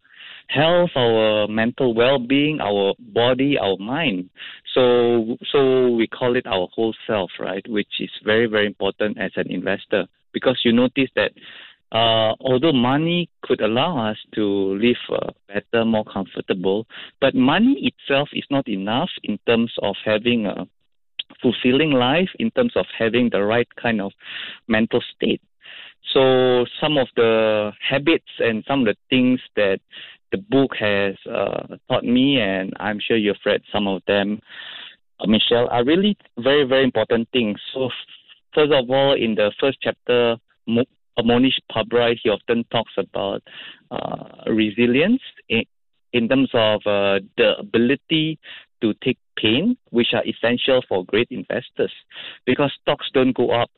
health, 0.48 0.90
our 0.96 1.48
mental 1.48 1.94
well-being, 1.94 2.60
our 2.60 2.94
body, 3.00 3.58
our 3.58 3.78
mind. 3.78 4.30
So, 4.74 5.38
so 5.52 5.90
we 5.90 6.08
call 6.08 6.36
it 6.36 6.46
our 6.48 6.68
whole 6.74 6.94
self, 7.08 7.32
right? 7.40 7.66
Which 7.68 8.00
is 8.00 8.10
very, 8.24 8.48
very 8.48 8.66
important 8.66 9.18
as 9.20 9.32
an 9.36 9.52
investor 9.52 10.06
because 10.34 10.60
you 10.64 10.74
notice 10.74 11.10
that 11.16 11.32
uh, 11.92 12.34
although 12.42 12.74
money 12.74 13.30
could 13.44 13.62
allow 13.62 14.10
us 14.10 14.18
to 14.34 14.44
live 14.82 14.98
uh, 15.12 15.30
better, 15.48 15.86
more 15.86 16.04
comfortable, 16.04 16.88
but 17.22 17.36
money 17.36 17.92
itself 17.94 18.30
is 18.34 18.44
not 18.50 18.68
enough 18.68 19.12
in 19.24 19.38
terms 19.46 19.72
of 19.84 19.96
having 20.04 20.48
a 20.48 20.66
fulfilling 21.42 21.92
life, 21.92 22.30
in 22.40 22.52
terms 22.52 22.74
of 22.76 22.86
having 22.98 23.30
the 23.32 23.44
right 23.44 23.68
kind 23.82 24.02
of 24.02 24.12
mental 24.68 25.02
state. 25.16 25.42
So 26.14 26.66
some 26.82 26.98
of 26.98 27.08
the 27.16 27.72
habits 27.88 28.30
and 28.40 28.64
some 28.68 28.82
of 28.82 28.86
the 28.88 28.96
things 29.10 29.40
that 29.56 29.80
the 30.32 30.38
book 30.38 30.72
has 30.80 31.16
uh, 31.32 31.78
taught 31.90 32.04
me, 32.04 32.40
and 32.40 32.74
I'm 32.80 33.00
sure 33.00 33.16
you've 33.16 33.46
read 33.46 33.62
some 33.72 33.88
of 33.88 34.02
them, 34.08 34.40
uh, 35.20 35.28
Michelle, 35.28 35.70
are 35.70 35.86
really 35.86 36.18
very, 36.40 36.66
very 36.66 36.84
important 36.84 37.30
things. 37.32 37.60
So, 37.74 37.90
first 38.54 38.74
of 38.74 38.90
all, 38.90 39.14
in 39.14 39.36
the 39.36 39.52
first 39.60 39.78
chapter, 39.82 40.38
Mohnish 40.68 41.60
Pabrai, 41.72 42.18
he 42.22 42.30
often 42.30 42.66
talks 42.72 42.94
about 42.98 43.44
uh, 43.92 44.52
resilience 44.52 45.22
in, 45.50 45.64
in 46.14 46.28
terms 46.28 46.50
of 46.54 46.82
uh, 46.86 47.20
the 47.38 47.54
ability 47.60 48.40
to 48.82 48.94
take 49.04 49.18
pain, 49.38 49.78
which 49.92 50.08
are 50.14 50.24
essential 50.26 50.82
for 50.88 51.06
great 51.06 51.28
investors, 51.32 51.92
because 52.46 52.72
stocks 52.82 53.08
don't 53.14 53.36
go 53.36 53.52
up 53.52 53.70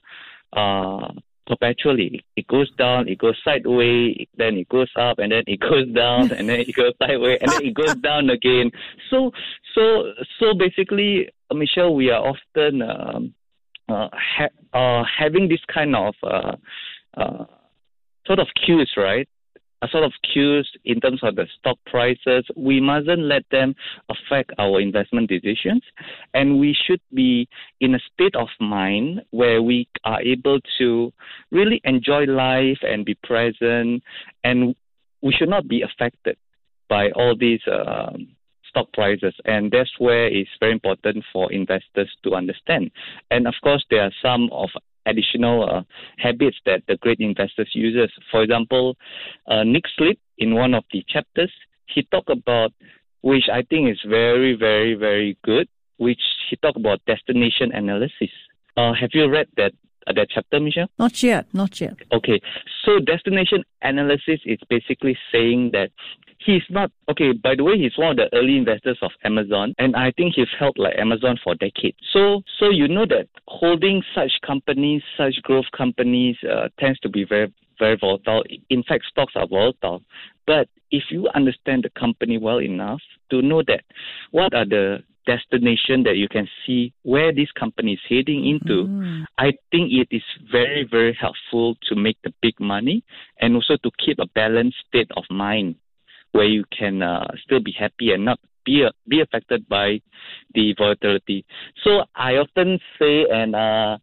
uh, 0.54 1.14
perpetually. 1.48 2.24
It 2.36 2.48
goes 2.48 2.72
down, 2.76 3.08
it 3.08 3.18
goes 3.18 3.38
sideways, 3.44 4.28
then 4.38 4.56
it 4.58 4.70
goes 4.70 4.90
up, 5.00 5.20
and 5.20 5.32
then 5.32 5.44
it 5.48 5.60
goes 5.60 5.88
down, 5.94 6.32
and 6.32 6.50
then 6.50 6.60
it 6.62 6.76
goes 6.76 6.94
sideways, 7.02 7.40
and 7.42 7.52
then 7.52 7.66
it 7.66 7.74
goes 7.74 7.96
down 8.02 8.30
again. 8.30 8.72
So, 9.10 9.32
so, 9.76 10.12
so 10.40 10.54
basically, 10.58 11.30
Michelle, 11.54 11.94
we 11.94 12.10
are 12.10 12.34
often 12.34 12.82
um, 12.82 13.34
uh, 13.88 14.10
ha- 14.12 14.50
uh, 14.74 15.04
having 15.18 15.48
this 15.48 15.60
kind 15.72 15.96
of 15.96 16.16
uh, 16.24 16.56
uh, 17.16 17.46
sort 18.26 18.40
of 18.40 18.48
cues, 18.66 18.92
right? 18.98 19.28
A 19.82 19.88
sort 19.88 20.04
of 20.04 20.14
cues 20.34 20.70
in 20.86 21.00
terms 21.00 21.20
of 21.22 21.36
the 21.36 21.46
stock 21.60 21.78
prices. 21.86 22.46
We 22.56 22.80
mustn't 22.80 23.22
let 23.22 23.44
them 23.52 23.76
affect 24.10 24.52
our 24.58 24.80
investment 24.80 25.30
decisions, 25.30 25.84
and 26.34 26.60
we 26.60 26.74
should 26.74 27.02
be 27.14 27.48
in 27.82 27.94
a 27.94 28.00
state 28.14 28.36
of 28.36 28.48
mind 28.60 29.22
where 29.32 29.62
we 29.62 29.88
are 30.04 30.22
able 30.22 30.60
to 30.80 31.14
really 31.52 31.82
enjoy 31.84 32.24
life 32.24 32.80
and 32.82 33.06
be 33.06 33.16
present, 33.24 34.02
and 34.44 34.76
we 35.22 35.34
should 35.34 35.50
not 35.50 35.68
be 35.68 35.82
affected 35.82 36.38
by 36.90 37.12
all 37.12 37.36
these. 37.38 37.62
Um, 37.72 38.36
stock 38.76 38.92
prices, 38.92 39.34
and 39.46 39.72
that's 39.72 39.92
where 40.00 40.28
it's 40.28 40.50
very 40.60 40.74
important 40.74 41.24
for 41.32 41.50
investors 41.50 42.12
to 42.26 42.36
understand. 42.36 42.92
And 43.32 43.48
of 43.48 43.54
course, 43.64 43.86
there 43.90 44.02
are 44.02 44.12
some 44.22 44.50
of 44.52 44.70
additional 45.06 45.64
uh, 45.70 45.82
habits 46.18 46.58
that 46.66 46.84
the 46.88 46.98
great 46.98 47.20
investors 47.20 47.70
uses. 47.74 48.12
For 48.32 48.44
example, 48.44 48.96
uh, 49.48 49.64
Nick 49.64 49.84
Sleep 49.98 50.20
in 50.38 50.56
one 50.56 50.74
of 50.74 50.84
the 50.92 51.04
chapters, 51.08 51.52
he 51.88 52.04
talked 52.12 52.30
about, 52.30 52.72
which 53.22 53.46
I 53.52 53.62
think 53.64 53.90
is 53.90 54.00
very, 54.08 54.56
very, 54.56 54.96
very 54.96 55.38
good, 55.44 55.68
which 55.98 56.22
he 56.50 56.56
talked 56.58 56.78
about 56.78 57.02
destination 57.06 57.72
analysis. 57.74 58.30
Uh, 58.78 58.94
have 58.94 59.12
you 59.14 59.30
read 59.30 59.48
that 59.58 59.72
uh, 60.08 60.14
that 60.14 60.28
chapter, 60.30 60.60
Michelle? 60.60 60.88
Not 61.00 61.24
yet, 61.24 61.48
not 61.54 61.82
yet. 61.82 61.96
Okay, 62.14 62.40
so 62.84 63.00
destination 63.00 63.64
analysis 63.82 64.40
is 64.46 64.60
basically 64.70 65.18
saying 65.32 65.72
that 65.74 65.90
he's 66.46 66.64
not 66.70 66.92
okay. 67.10 67.34
By 67.34 67.56
the 67.56 67.64
way, 67.64 67.78
he's 67.78 67.98
one 67.98 68.12
of 68.12 68.18
the 68.18 68.38
early 68.38 68.58
investors 68.58 68.98
of 69.02 69.12
Amazon, 69.24 69.74
and 69.78 69.96
I 69.96 70.12
think 70.12 70.36
he's 70.36 70.48
held 70.58 70.78
like 70.78 70.98
Amazon 70.98 71.38
for 71.44 71.56
decades. 71.56 71.98
So, 72.14 72.42
so 72.60 72.70
you 72.70 72.88
know 72.88 73.06
that 73.08 73.28
holding 73.48 74.04
such 74.14 74.32
companies, 74.46 75.02
such 75.18 75.36
growth 75.44 75.66
companies, 75.76 76.38
uh, 76.44 76.70
tends 76.80 77.00
to 77.00 77.10
be 77.10 77.26
very 77.26 77.54
very 77.80 77.98
volatile. 78.00 78.44
In 78.70 78.84
fact, 78.84 79.06
stocks 79.10 79.34
are 79.36 79.48
volatile. 79.48 80.02
But 80.48 80.70
if 80.92 81.04
you 81.10 81.28
understand 81.36 81.84
the 81.84 82.00
company 82.00 82.38
well 82.38 82.60
enough 82.60 83.02
to 83.32 83.42
know 83.42 83.64
that 83.68 83.84
what 84.32 84.54
are 84.54 84.66
the 84.66 85.00
destination 85.26 86.04
that 86.04 86.18
you 86.18 86.30
can 86.30 86.48
see 86.66 86.94
where 87.02 87.34
this 87.34 87.52
company 87.60 87.94
is 87.94 88.00
heading 88.08 88.48
into, 88.48 88.84
mm. 88.88 89.24
I 89.40 89.54
think 89.72 89.92
it 89.92 90.08
is 90.12 90.22
very, 90.52 90.88
very 90.90 91.18
helpful 91.20 91.76
to 91.90 91.96
make 91.96 92.18
the 92.24 92.32
big 92.42 92.60
money 92.60 93.04
and 93.42 93.56
also 93.56 93.76
to 93.78 93.92
keep 93.98 94.20
a 94.20 94.28
balanced 94.36 94.78
state 94.88 95.10
of 95.18 95.24
mind 95.30 95.76
where 96.36 96.46
you 96.46 96.66
can 96.78 97.02
uh, 97.02 97.26
still 97.46 97.62
be 97.62 97.72
happy 97.72 98.12
and 98.12 98.26
not 98.26 98.40
be 98.66 98.86
be 99.08 99.22
affected 99.22 99.68
by 99.70 100.02
the 100.54 100.76
volatility. 100.78 101.46
So 101.84 102.04
I 102.14 102.34
often 102.36 102.78
say, 103.00 103.26
and 103.32 103.56
uh, 103.56 103.98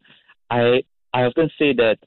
I 0.49 0.83
I 1.13 1.23
often 1.29 1.49
say 1.59 1.73
that 1.73 1.99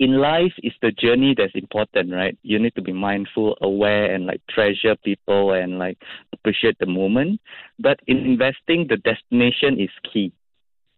in 0.00 0.18
life 0.18 0.52
it's 0.58 0.74
the 0.82 0.90
journey 0.90 1.36
that's 1.38 1.54
important, 1.54 2.12
right? 2.12 2.36
You 2.42 2.58
need 2.58 2.74
to 2.74 2.82
be 2.82 2.92
mindful, 2.92 3.56
aware, 3.62 4.12
and 4.12 4.26
like 4.26 4.40
treasure 4.50 4.96
people 5.04 5.52
and 5.52 5.78
like 5.78 5.98
appreciate 6.32 6.76
the 6.80 6.86
moment. 6.86 7.40
But 7.78 8.00
in 8.08 8.18
investing, 8.18 8.88
the 8.88 8.96
destination 8.96 9.78
is 9.78 9.90
key. 10.12 10.32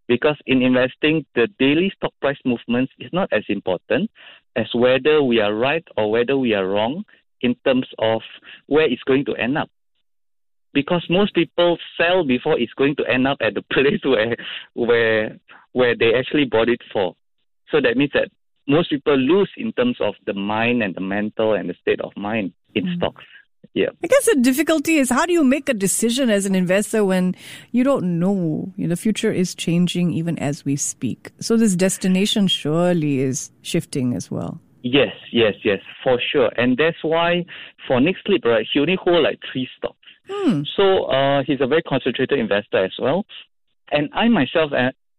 Because 0.09 0.39
in 0.47 0.63
investing, 0.63 1.27
the 1.35 1.49
daily 1.59 1.93
stock 1.97 2.15
price 2.23 2.39
movements 2.45 2.93
is 3.01 3.11
not 3.13 3.29
as 3.33 3.43
important 3.49 4.09
as 4.55 4.67
whether 4.73 5.23
we 5.23 5.41
are 5.41 5.53
right 5.53 5.85
or 5.97 6.11
whether 6.11 6.39
we 6.39 6.55
are 6.55 6.67
wrong 6.67 7.05
in 7.47 7.55
terms 7.65 7.87
of 7.99 8.21
where 8.67 8.91
it's 8.91 9.03
going 9.05 9.25
to 9.27 9.35
end 9.35 9.57
up. 9.57 9.71
Because 10.75 11.07
most 11.09 11.35
people 11.35 11.79
sell 11.97 12.25
before 12.25 12.59
it's 12.59 12.75
going 12.75 12.97
to 12.97 13.05
end 13.11 13.27
up 13.27 13.39
at 13.41 13.55
the 13.55 13.63
place 13.73 14.03
where 14.05 14.37
where 14.75 15.39
where 15.73 15.95
they 15.97 16.13
actually 16.15 16.45
bought 16.45 16.69
it 16.69 16.83
for. 16.93 17.15
So 17.71 17.81
that 17.81 17.97
means 17.97 18.13
that 18.15 18.29
most 18.69 18.91
people 18.91 19.17
lose 19.17 19.51
in 19.57 19.73
terms 19.73 19.97
of 20.01 20.15
the 20.27 20.35
mind 20.35 20.83
and 20.83 20.95
the 20.95 21.01
mental 21.01 21.55
and 21.55 21.71
the 21.71 21.75
state 21.81 22.01
of 22.01 22.13
mind 22.17 22.53
in 22.75 22.85
mm. 22.85 22.97
stocks. 22.97 23.25
Yeah. 23.75 23.89
I 24.03 24.07
guess 24.07 24.27
the 24.27 24.41
difficulty 24.41 24.97
is 24.97 25.11
how 25.11 25.27
do 25.27 25.33
you 25.33 25.45
make 25.45 25.69
a 25.69 25.75
decision 25.75 26.31
as 26.31 26.47
an 26.47 26.55
investor 26.55 27.05
when 27.05 27.35
you 27.73 27.85
don't 27.85 28.19
know? 28.19 28.73
You 28.77 28.87
know, 28.87 28.91
the 28.91 28.97
future 28.97 29.33
is 29.33 29.55
changing 29.55 30.13
even 30.13 30.39
as 30.39 30.65
we 30.65 30.77
speak. 30.77 31.33
So 31.41 31.57
this 31.57 31.75
destination 31.75 32.47
surely 32.49 33.19
is 33.21 33.51
shifting 33.63 34.15
as 34.15 34.31
well. 34.31 34.61
Yes, 34.89 35.17
yes, 35.33 35.55
yes, 35.65 35.81
for 36.05 36.21
sure. 36.31 36.49
And 36.57 36.77
that's 36.77 37.03
why 37.03 37.45
for 37.89 38.01
Nick 38.01 38.15
Sleep, 38.25 38.45
right, 38.45 38.65
he 38.73 38.79
only 38.79 38.97
hold 39.03 39.25
like 39.25 39.41
three 39.51 39.69
stocks. 39.77 39.97
Hmm. 40.31 40.63
So 40.77 41.07
uh, 41.07 41.43
he's 41.45 41.61
a 41.61 41.67
very 41.67 41.83
concentrated 41.83 42.39
investor 42.39 42.85
as 42.85 42.93
well. 43.01 43.27
And 43.91 44.09
I 44.13 44.29
myself 44.29 44.71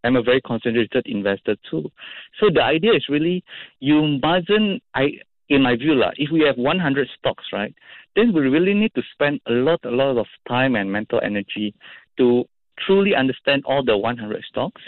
am 0.06 0.16
a 0.16 0.24
very 0.24 0.40
concentrated 0.40 1.06
investor 1.06 1.58
too. 1.70 1.92
So 2.40 2.50
the 2.54 2.64
idea 2.64 2.94
is 2.94 3.08
really 3.10 3.44
you 3.82 4.20
mustn't, 4.24 4.84
I, 4.96 5.08
in 5.50 5.64
my 5.64 5.76
view, 5.76 5.96
la, 5.96 6.12
if 6.16 6.30
we 6.32 6.42
have 6.48 6.56
100 6.56 7.10
stocks, 7.20 7.44
right, 7.52 7.76
then 8.16 8.32
we 8.34 8.42
really 8.48 8.74
need 8.74 8.94
to 8.96 9.02
spend 9.12 9.42
a 9.48 9.52
lot, 9.52 9.82
a 9.84 9.92
lot 9.92 10.18
of 10.18 10.28
time 10.48 10.76
and 10.76 10.90
mental 10.90 11.20
energy 11.22 11.76
to 12.18 12.46
truly 12.86 13.14
understand 13.14 13.64
all 13.66 13.84
the 13.84 13.98
100 13.98 14.46
stocks 14.50 14.82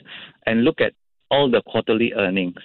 and 0.45 0.63
look 0.63 0.79
at 0.79 0.93
all 1.29 1.51
the 1.51 1.61
quarterly 1.67 2.13
earnings 2.15 2.61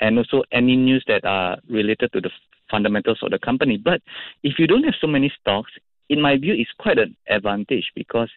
and 0.00 0.18
also 0.18 0.42
any 0.52 0.76
news 0.76 1.04
that 1.08 1.24
are 1.24 1.58
related 1.68 2.12
to 2.12 2.20
the 2.20 2.30
fundamentals 2.70 3.18
of 3.22 3.30
the 3.30 3.38
company. 3.38 3.76
But 3.76 4.02
if 4.42 4.58
you 4.58 4.66
don't 4.66 4.84
have 4.84 4.94
so 5.00 5.06
many 5.06 5.32
stocks, 5.40 5.72
in 6.08 6.20
my 6.20 6.36
view, 6.36 6.54
it's 6.54 6.70
quite 6.78 6.98
an 6.98 7.16
advantage 7.28 7.90
because 7.94 8.30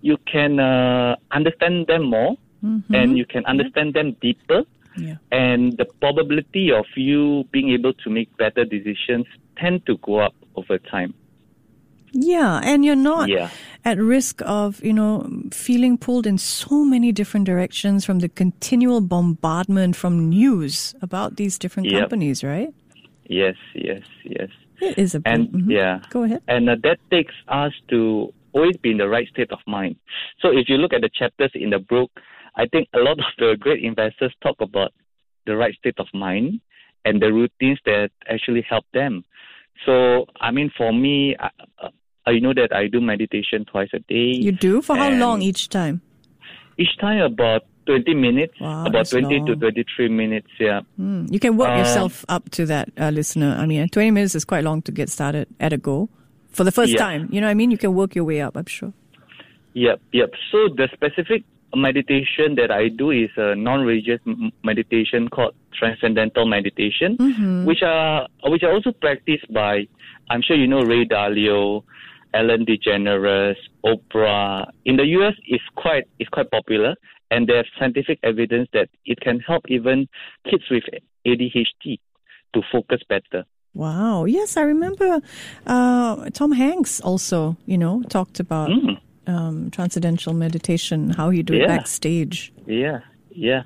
you 0.00 0.16
can 0.30 0.58
uh, 0.58 1.16
understand 1.30 1.86
them 1.86 2.10
more 2.10 2.36
mm-hmm. 2.64 2.94
and 2.94 3.16
you 3.16 3.26
can 3.26 3.44
understand 3.46 3.92
yeah. 3.94 4.02
them 4.02 4.16
deeper. 4.20 4.62
Yeah. 4.96 5.16
And 5.30 5.76
the 5.78 5.86
probability 6.00 6.70
of 6.70 6.84
you 6.96 7.44
being 7.50 7.70
able 7.70 7.94
to 7.94 8.10
make 8.10 8.36
better 8.36 8.64
decisions 8.64 9.26
tend 9.56 9.86
to 9.86 9.96
go 9.98 10.18
up 10.18 10.34
over 10.56 10.78
time. 10.78 11.14
Yeah, 12.12 12.60
and 12.62 12.84
you're 12.84 12.94
not 12.94 13.28
yeah. 13.28 13.48
at 13.84 13.98
risk 13.98 14.42
of, 14.44 14.82
you 14.84 14.92
know, 14.92 15.28
feeling 15.50 15.96
pulled 15.96 16.26
in 16.26 16.38
so 16.38 16.84
many 16.84 17.10
different 17.10 17.46
directions 17.46 18.04
from 18.04 18.18
the 18.18 18.28
continual 18.28 19.00
bombardment 19.00 19.96
from 19.96 20.28
news 20.28 20.94
about 21.00 21.36
these 21.36 21.58
different 21.58 21.90
yep. 21.90 22.00
companies, 22.00 22.44
right? 22.44 22.72
Yes, 23.24 23.56
yes, 23.74 24.02
yes. 24.24 24.50
It 24.80 24.98
is 24.98 25.14
a. 25.14 25.22
And 25.24 25.48
mhm. 25.48 25.70
yeah, 25.70 26.00
Go 26.10 26.24
ahead. 26.24 26.42
and 26.48 26.68
uh, 26.68 26.76
that 26.82 26.98
takes 27.10 27.34
us 27.48 27.72
to 27.88 28.32
always 28.52 28.76
be 28.76 28.90
in 28.90 28.98
the 28.98 29.08
right 29.08 29.28
state 29.28 29.50
of 29.50 29.60
mind. 29.66 29.96
So 30.40 30.48
if 30.48 30.68
you 30.68 30.76
look 30.76 30.92
at 30.92 31.00
the 31.00 31.10
chapters 31.12 31.52
in 31.54 31.70
the 31.70 31.78
book, 31.78 32.10
I 32.56 32.66
think 32.66 32.88
a 32.92 32.98
lot 32.98 33.18
of 33.18 33.24
the 33.38 33.56
great 33.58 33.82
investors 33.82 34.34
talk 34.42 34.56
about 34.60 34.92
the 35.46 35.56
right 35.56 35.74
state 35.76 35.98
of 35.98 36.06
mind 36.12 36.60
and 37.04 37.22
the 37.22 37.32
routines 37.32 37.78
that 37.86 38.10
actually 38.28 38.66
help 38.68 38.84
them. 38.92 39.24
So 39.86 40.26
I 40.40 40.50
mean, 40.50 40.70
for 40.76 40.92
me, 40.92 41.36
uh, 41.36 41.88
you 42.30 42.40
know 42.40 42.54
that 42.54 42.72
I 42.74 42.86
do 42.86 43.00
meditation 43.00 43.64
twice 43.64 43.88
a 43.92 43.98
day. 44.00 44.32
You 44.38 44.52
do? 44.52 44.82
For 44.82 44.96
how 44.96 45.10
long 45.10 45.42
each 45.42 45.68
time? 45.68 46.00
Each 46.78 46.96
time 47.00 47.20
about 47.20 47.62
20 47.86 48.14
minutes, 48.14 48.54
Wow, 48.60 48.82
about 48.82 48.92
that's 48.92 49.10
20 49.10 49.40
to 49.46 49.56
23 49.56 50.08
minutes. 50.08 50.46
Yeah. 50.60 50.82
Hmm. 50.96 51.26
You 51.30 51.40
can 51.40 51.56
work 51.56 51.70
Uh, 51.70 51.78
yourself 51.78 52.24
up 52.28 52.48
to 52.50 52.66
that, 52.66 52.90
uh, 52.98 53.10
listener. 53.10 53.56
I 53.58 53.66
mean, 53.66 53.88
20 53.88 54.10
minutes 54.12 54.34
is 54.36 54.44
quite 54.44 54.62
long 54.64 54.82
to 54.82 54.92
get 54.92 55.08
started 55.08 55.48
at 55.58 55.72
a 55.72 55.76
go. 55.78 56.08
For 56.50 56.64
the 56.64 56.70
first 56.70 56.92
Yeah. 56.92 56.98
time, 56.98 57.28
you 57.32 57.40
know 57.40 57.46
what 57.48 57.52
I 57.52 57.54
mean? 57.54 57.70
You 57.72 57.78
can 57.78 57.94
work 57.94 58.14
your 58.14 58.24
way 58.24 58.40
up, 58.40 58.56
I'm 58.56 58.66
sure. 58.66 58.92
Yep, 59.74 60.00
yep. 60.12 60.30
So 60.52 60.68
the 60.68 60.88
specific 60.92 61.42
meditation 61.74 62.54
that 62.56 62.70
I 62.70 62.88
do 62.88 63.10
is 63.10 63.30
a 63.36 63.54
non-religious 63.56 64.20
meditation 64.62 65.28
called 65.28 65.54
transcendental 65.72 66.46
meditation, 66.46 67.16
which 67.66 67.82
are 67.82 68.28
which 68.46 68.62
are 68.62 68.72
also 68.72 68.92
practiced 68.92 69.50
by, 69.52 69.86
I'm 70.30 70.42
sure 70.42 70.54
you 70.56 70.66
know 70.68 70.82
Ray 70.82 71.06
Dalio, 71.06 71.82
Ellen 72.34 72.64
DeGeneres, 72.66 73.56
Oprah. 73.84 74.70
In 74.84 74.96
the 74.96 75.04
U.S., 75.18 75.34
it's 75.46 75.64
quite 75.76 76.04
it's 76.18 76.30
quite 76.30 76.50
popular, 76.50 76.94
and 77.30 77.46
there's 77.48 77.66
scientific 77.78 78.18
evidence 78.22 78.68
that 78.72 78.88
it 79.04 79.20
can 79.20 79.40
help 79.40 79.64
even 79.68 80.08
kids 80.48 80.64
with 80.70 80.84
ADHD 81.26 81.98
to 82.54 82.62
focus 82.70 83.00
better. 83.08 83.44
Wow. 83.74 84.24
Yes, 84.26 84.56
I 84.56 84.62
remember 84.62 85.20
uh, 85.66 86.30
Tom 86.30 86.52
Hanks 86.52 87.00
also, 87.00 87.56
you 87.66 87.78
know, 87.78 88.02
talked 88.08 88.38
about 88.40 88.68
Mm. 88.70 88.98
um, 89.26 89.70
transcendental 89.70 90.34
meditation, 90.34 91.10
how 91.10 91.30
he 91.30 91.42
do 91.42 91.54
it 91.54 91.66
backstage. 91.68 92.52
Yeah, 92.66 93.00
yeah. 93.30 93.62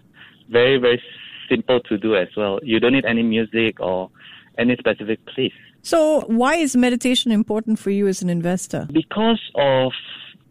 Very, 0.49 0.79
very 0.79 1.03
simple 1.49 1.81
to 1.89 1.99
do 1.99 2.15
as 2.15 2.29
well. 2.37 2.61
You 2.63 2.79
don't 2.79 2.93
need 2.93 3.05
any 3.05 3.23
music 3.25 3.81
or 3.81 4.11
any 4.59 4.77
specific 4.77 5.25
place. 5.27 5.53
So, 5.87 6.23
why 6.23 6.57
is 6.57 6.75
meditation 6.75 7.31
important 7.31 7.79
for 7.79 7.91
you 7.91 8.09
as 8.09 8.21
an 8.21 8.29
investor? 8.29 8.89
Because 8.93 9.41
of 9.55 9.93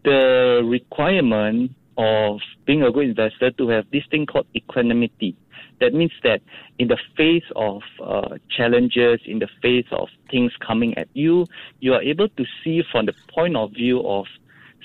the 0.02 0.62
requirement 0.64 1.72
of 1.98 2.40
being 2.64 2.82
a 2.82 2.90
good 2.90 3.10
investor 3.10 3.50
to 3.50 3.68
have 3.68 3.84
this 3.92 4.02
thing 4.10 4.24
called 4.24 4.46
equanimity. 4.56 5.36
That 5.78 5.92
means 5.92 6.12
that 6.24 6.40
in 6.78 6.88
the 6.88 6.96
face 7.18 7.44
of 7.54 7.82
uh, 8.02 8.38
challenges, 8.48 9.20
in 9.26 9.40
the 9.40 9.48
face 9.60 9.84
of 9.92 10.08
things 10.30 10.52
coming 10.66 10.96
at 10.96 11.08
you, 11.12 11.44
you 11.80 11.92
are 11.92 12.00
able 12.00 12.30
to 12.30 12.44
see 12.64 12.82
from 12.90 13.04
the 13.04 13.12
point 13.28 13.56
of 13.56 13.72
view 13.72 14.00
of 14.08 14.24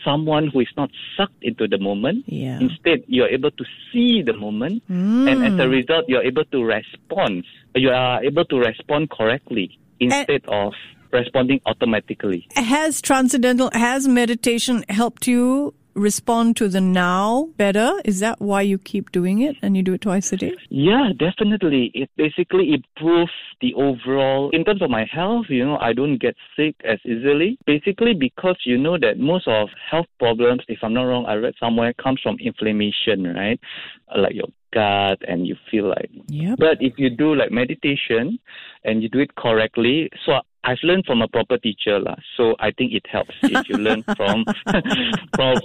someone 0.03 0.47
who 0.47 0.59
is 0.59 0.73
not 0.75 0.89
sucked 1.15 1.41
into 1.43 1.65
the 1.65 1.77
moment. 1.77 2.25
Yeah. 2.27 2.59
Instead, 2.59 3.05
you're 3.07 3.29
able 3.29 3.51
to 3.51 3.63
see 3.93 4.21
the 4.21 4.33
moment, 4.33 4.83
and 4.89 5.45
as 5.45 5.65
a 5.65 5.69
result, 5.69 6.09
you're 6.09 6.23
able 6.23 6.43
to 6.43 6.61
respond. 6.61 7.45
You 7.73 7.91
are 7.91 8.21
able 8.21 8.43
to 8.43 8.59
respond 8.59 9.11
correctly 9.11 9.77
instead 10.01 10.45
of 10.47 10.73
responding 11.11 11.61
automatically. 11.65 12.47
Has 12.55 13.01
transcendental, 13.01 13.69
has 13.73 14.07
meditation 14.07 14.83
helped 14.89 15.27
you 15.27 15.73
respond 15.93 16.57
to 16.57 16.67
the 16.67 16.81
now 16.81 17.49
better? 17.57 17.93
Is 18.05 18.19
that 18.19 18.41
why 18.41 18.61
you 18.61 18.77
keep 18.77 19.11
doing 19.11 19.41
it 19.41 19.55
and 19.61 19.75
you 19.75 19.83
do 19.83 19.93
it 19.93 20.01
twice 20.01 20.31
a 20.31 20.37
day? 20.37 20.53
Yeah, 20.69 21.09
definitely. 21.17 21.91
It 21.93 22.09
basically 22.17 22.73
improves 22.73 23.31
the 23.61 23.73
overall, 23.75 24.49
in 24.51 24.63
terms 24.63 24.81
of 24.81 24.89
my 24.89 25.05
health, 25.11 25.45
you 25.49 25.65
know, 25.65 25.77
I 25.77 25.93
don't 25.93 26.17
get 26.17 26.35
sick 26.55 26.75
as 26.83 26.99
easily. 27.05 27.57
Basically, 27.65 28.13
because 28.13 28.57
you 28.65 28.77
know 28.77 28.97
that 28.97 29.19
most 29.19 29.47
of 29.47 29.69
health 29.89 30.07
problems, 30.19 30.61
if 30.67 30.79
I'm 30.81 30.93
not 30.93 31.03
wrong, 31.03 31.25
I 31.27 31.35
read 31.35 31.53
somewhere, 31.59 31.93
comes 31.93 32.19
from 32.21 32.37
inflammation, 32.39 33.23
right? 33.23 33.59
Uh, 34.13 34.21
Like 34.21 34.35
your 34.35 34.47
gut, 34.73 35.19
and 35.27 35.45
you 35.45 35.55
feel 35.69 35.89
like. 35.89 36.09
Yep. 36.27 36.57
But 36.57 36.77
if 36.79 36.93
you 36.97 37.09
do 37.09 37.35
like 37.35 37.51
meditation 37.51 38.39
and 38.83 39.03
you 39.03 39.09
do 39.09 39.19
it 39.19 39.35
correctly, 39.35 40.09
so 40.25 40.39
I've 40.63 40.77
learned 40.83 41.05
from 41.05 41.21
a 41.21 41.27
proper 41.27 41.57
teacher, 41.57 41.99
lah. 41.99 42.15
So 42.37 42.55
I 42.59 42.71
think 42.71 42.93
it 42.93 43.05
helps 43.11 43.33
if 43.43 43.67
you 43.69 43.77
learn 43.77 44.03
from 44.15 44.45
from 45.35 45.55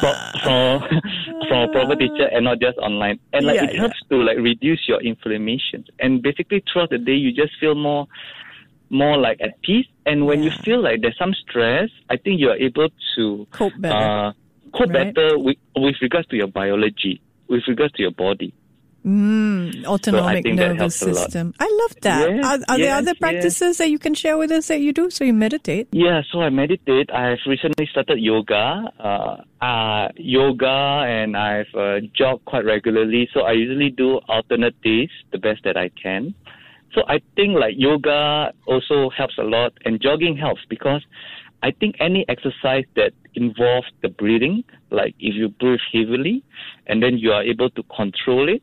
from 0.00 0.16
from, 0.42 0.82
from 1.48 1.58
a 1.62 1.68
proper 1.72 1.96
teacher 1.96 2.26
and 2.32 2.44
not 2.44 2.58
just 2.60 2.78
online. 2.78 3.20
And 3.32 3.46
like 3.46 3.56
Yeah, 3.56 3.64
it 3.64 3.74
yeah. 3.74 3.80
helps 3.82 4.00
to 4.10 4.16
like 4.16 4.38
reduce 4.38 4.88
your 4.88 5.00
inflammation. 5.02 5.84
And 6.00 6.22
basically 6.22 6.62
throughout 6.72 6.90
the 6.90 6.98
day 6.98 7.12
you 7.14 7.32
just 7.32 7.52
feel 7.60 7.74
more 7.74 8.06
more 8.90 9.16
like 9.16 9.38
at 9.40 9.60
peace. 9.62 9.86
And 10.06 10.26
when 10.26 10.42
you 10.42 10.50
feel 10.64 10.82
like 10.82 11.00
there's 11.02 11.16
some 11.18 11.34
stress, 11.48 11.88
I 12.10 12.16
think 12.16 12.40
you 12.40 12.50
are 12.50 12.56
able 12.56 12.88
to 13.16 13.46
Cope 13.52 13.72
better. 13.78 13.94
uh, 13.94 14.32
cope 14.76 14.90
Right. 14.90 15.14
better 15.14 15.38
with, 15.38 15.56
with 15.76 15.94
regards 16.02 16.26
to 16.28 16.36
your 16.36 16.48
biology, 16.48 17.20
with 17.48 17.62
regards 17.68 17.92
to 17.94 18.02
your 18.02 18.10
body. 18.10 18.52
Mm, 19.04 19.84
autonomic 19.84 20.44
that 20.44 20.54
nervous 20.54 21.00
helps 21.00 21.02
a 21.02 21.06
lot. 21.06 21.24
system. 21.24 21.54
I 21.58 21.78
love 21.82 21.96
that. 22.02 22.30
Yes, 22.30 22.44
are 22.44 22.58
are 22.68 22.78
there 22.78 22.86
yes, 22.86 22.98
other 22.98 23.10
yes. 23.10 23.18
practices 23.18 23.78
that 23.78 23.90
you 23.90 23.98
can 23.98 24.14
share 24.14 24.38
with 24.38 24.52
us 24.52 24.68
that 24.68 24.80
you 24.80 24.92
do? 24.92 25.10
So 25.10 25.24
you 25.24 25.34
meditate? 25.34 25.88
Yeah, 25.90 26.22
so 26.30 26.40
I 26.40 26.50
meditate. 26.50 27.10
I've 27.12 27.42
recently 27.44 27.86
started 27.90 28.20
yoga, 28.20 28.92
uh, 29.00 29.64
uh, 29.64 30.08
yoga, 30.16 31.02
and 31.08 31.36
I've 31.36 31.74
uh, 31.74 31.98
jogged 32.14 32.44
quite 32.44 32.64
regularly. 32.64 33.28
So 33.34 33.40
I 33.40 33.52
usually 33.52 33.90
do 33.90 34.20
alternate 34.28 34.80
days, 34.82 35.10
the 35.32 35.38
best 35.38 35.64
that 35.64 35.76
I 35.76 35.90
can. 36.00 36.32
So 36.94 37.02
I 37.08 37.18
think 37.34 37.58
like 37.58 37.74
yoga 37.76 38.52
also 38.68 39.10
helps 39.10 39.36
a 39.36 39.42
lot, 39.42 39.72
and 39.84 40.00
jogging 40.00 40.36
helps 40.36 40.60
because 40.68 41.02
I 41.64 41.72
think 41.72 41.96
any 41.98 42.24
exercise 42.28 42.84
that 42.94 43.12
involves 43.34 43.86
the 44.02 44.10
breathing, 44.10 44.62
like 44.90 45.14
if 45.18 45.34
you 45.34 45.48
breathe 45.48 45.80
heavily, 45.92 46.44
and 46.86 47.02
then 47.02 47.18
you 47.18 47.32
are 47.32 47.42
able 47.42 47.70
to 47.70 47.82
control 47.84 48.48
it, 48.48 48.62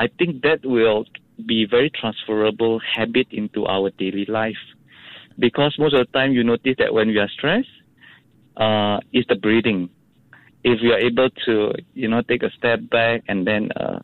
I 0.00 0.08
think 0.18 0.40
that 0.44 0.60
will 0.64 1.04
be 1.46 1.66
very 1.70 1.90
transferable 1.90 2.80
habit 2.96 3.26
into 3.32 3.66
our 3.66 3.90
daily 3.98 4.24
life 4.24 4.62
because 5.38 5.76
most 5.78 5.94
of 5.94 6.06
the 6.06 6.18
time 6.18 6.32
you 6.32 6.42
notice 6.42 6.76
that 6.78 6.94
when 6.94 7.08
we 7.08 7.18
are 7.18 7.28
stressed, 7.28 7.68
uh, 8.56 9.00
it's 9.12 9.28
the 9.28 9.34
breathing. 9.34 9.90
If 10.64 10.80
we 10.82 10.90
are 10.92 10.98
able 10.98 11.28
to, 11.44 11.72
you 11.92 12.08
know, 12.08 12.22
take 12.22 12.42
a 12.42 12.50
step 12.56 12.80
back 12.90 13.24
and 13.28 13.46
then 13.46 13.72
uh, 13.72 13.98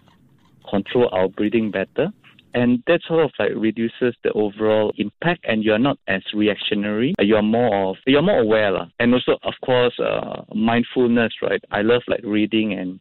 control 0.69 1.09
our 1.13 1.29
breathing 1.29 1.71
better, 1.71 2.13
and 2.53 2.83
that 2.87 3.01
sort 3.09 3.25
of 3.25 3.31
like 3.39 3.53
reduces 3.57 4.15
the 4.23 4.33
overall 4.33 4.93
impact, 4.99 5.47
and 5.49 5.65
you 5.65 5.73
are 5.73 5.79
not 5.79 5.99
as 6.09 6.23
reactionary. 6.35 7.15
You 7.19 7.37
are 7.37 7.43
more 7.43 7.91
of, 7.91 7.97
you 8.07 8.19
are 8.19 8.23
more 8.23 8.41
aware, 8.41 8.77
and 8.99 9.15
also 9.15 9.39
of 9.43 9.55
course 9.65 9.99
uh, 9.99 10.43
mindfulness, 10.55 11.33
right? 11.41 11.63
I 11.71 11.81
love 11.81 12.03
like 12.07 12.21
reading 12.23 12.75
and 12.75 13.01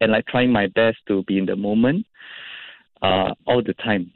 and 0.00 0.12
like 0.12 0.26
trying 0.26 0.52
my 0.52 0.66
best 0.68 0.98
to 1.08 1.22
be 1.24 1.38
in 1.38 1.46
the 1.46 1.56
moment 1.56 2.06
uh, 3.02 3.34
all 3.46 3.62
the 3.62 3.74
time. 3.74 4.12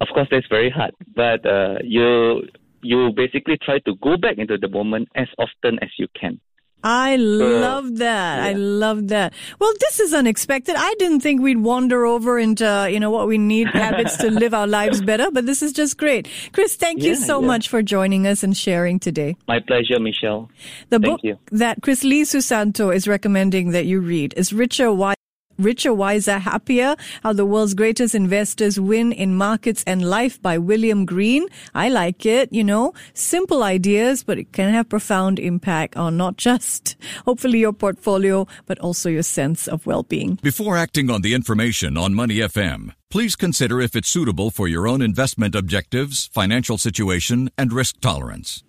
Of 0.00 0.08
course, 0.14 0.28
that's 0.30 0.46
very 0.48 0.70
hard, 0.70 0.94
but 1.14 1.44
uh, 1.44 1.78
you 1.82 2.42
you 2.82 3.10
basically 3.16 3.58
try 3.60 3.80
to 3.80 3.96
go 3.96 4.16
back 4.16 4.38
into 4.38 4.56
the 4.56 4.68
moment 4.68 5.08
as 5.16 5.26
often 5.38 5.78
as 5.82 5.90
you 5.98 6.06
can. 6.18 6.40
I 6.82 7.14
uh, 7.14 7.18
love 7.18 7.96
that. 7.96 8.40
I 8.40 8.52
love 8.52 9.08
that. 9.08 9.32
Well, 9.58 9.72
this 9.80 10.00
is 10.00 10.14
unexpected. 10.14 10.76
I 10.78 10.94
didn't 10.98 11.20
think 11.20 11.40
we'd 11.42 11.58
wander 11.58 12.06
over 12.06 12.38
into, 12.38 12.88
you 12.90 13.00
know, 13.00 13.10
what 13.10 13.26
we 13.26 13.36
need 13.36 13.68
habits 13.68 14.16
to 14.18 14.30
live 14.30 14.54
our 14.54 14.66
lives 14.66 15.00
better, 15.02 15.30
but 15.30 15.46
this 15.46 15.62
is 15.62 15.72
just 15.72 15.98
great. 15.98 16.28
Chris, 16.52 16.76
thank 16.76 17.02
you 17.02 17.16
so 17.16 17.40
yeah. 17.40 17.46
much 17.46 17.68
for 17.68 17.82
joining 17.82 18.26
us 18.26 18.42
and 18.42 18.56
sharing 18.56 18.98
today. 18.98 19.36
My 19.48 19.60
pleasure, 19.60 19.98
Michelle. 19.98 20.50
The 20.90 20.98
Thank 20.98 21.04
book 21.04 21.20
you. 21.24 21.38
that 21.50 21.82
Chris 21.82 22.04
Lee 22.04 22.22
Susanto 22.22 22.94
is 22.94 23.08
recommending 23.08 23.70
that 23.70 23.86
you 23.86 24.00
read 24.00 24.34
is 24.36 24.52
Richer, 24.52 24.84
Wi- 24.84 25.14
Richer, 25.58 25.92
Wiser, 25.92 26.38
Happier, 26.38 26.94
How 27.22 27.32
the 27.32 27.44
World's 27.44 27.74
Greatest 27.74 28.14
Investors 28.14 28.78
Win 28.78 29.10
in 29.10 29.34
Markets 29.34 29.82
and 29.86 30.08
Life 30.08 30.40
by 30.40 30.56
William 30.56 31.04
Green. 31.04 31.46
I 31.74 31.88
like 31.88 32.24
it, 32.24 32.52
you 32.52 32.62
know, 32.62 32.94
simple 33.12 33.64
ideas, 33.64 34.22
but 34.22 34.38
it 34.38 34.52
can 34.52 34.72
have 34.72 34.88
profound 34.88 35.40
impact 35.40 35.96
on 35.96 36.16
not 36.16 36.36
just 36.36 36.96
hopefully 37.24 37.58
your 37.58 37.72
portfolio, 37.72 38.46
but 38.66 38.78
also 38.78 39.08
your 39.08 39.24
sense 39.24 39.66
of 39.66 39.84
well-being. 39.84 40.38
Before 40.42 40.76
acting 40.76 41.10
on 41.10 41.22
the 41.22 41.34
information 41.34 41.96
on 41.96 42.14
Money 42.14 42.36
FM, 42.36 42.94
please 43.10 43.34
consider 43.34 43.80
if 43.80 43.96
it's 43.96 44.08
suitable 44.08 44.52
for 44.52 44.68
your 44.68 44.86
own 44.86 45.02
investment 45.02 45.56
objectives, 45.56 46.28
financial 46.28 46.78
situation, 46.78 47.50
and 47.58 47.72
risk 47.72 48.00
tolerance. 48.00 48.62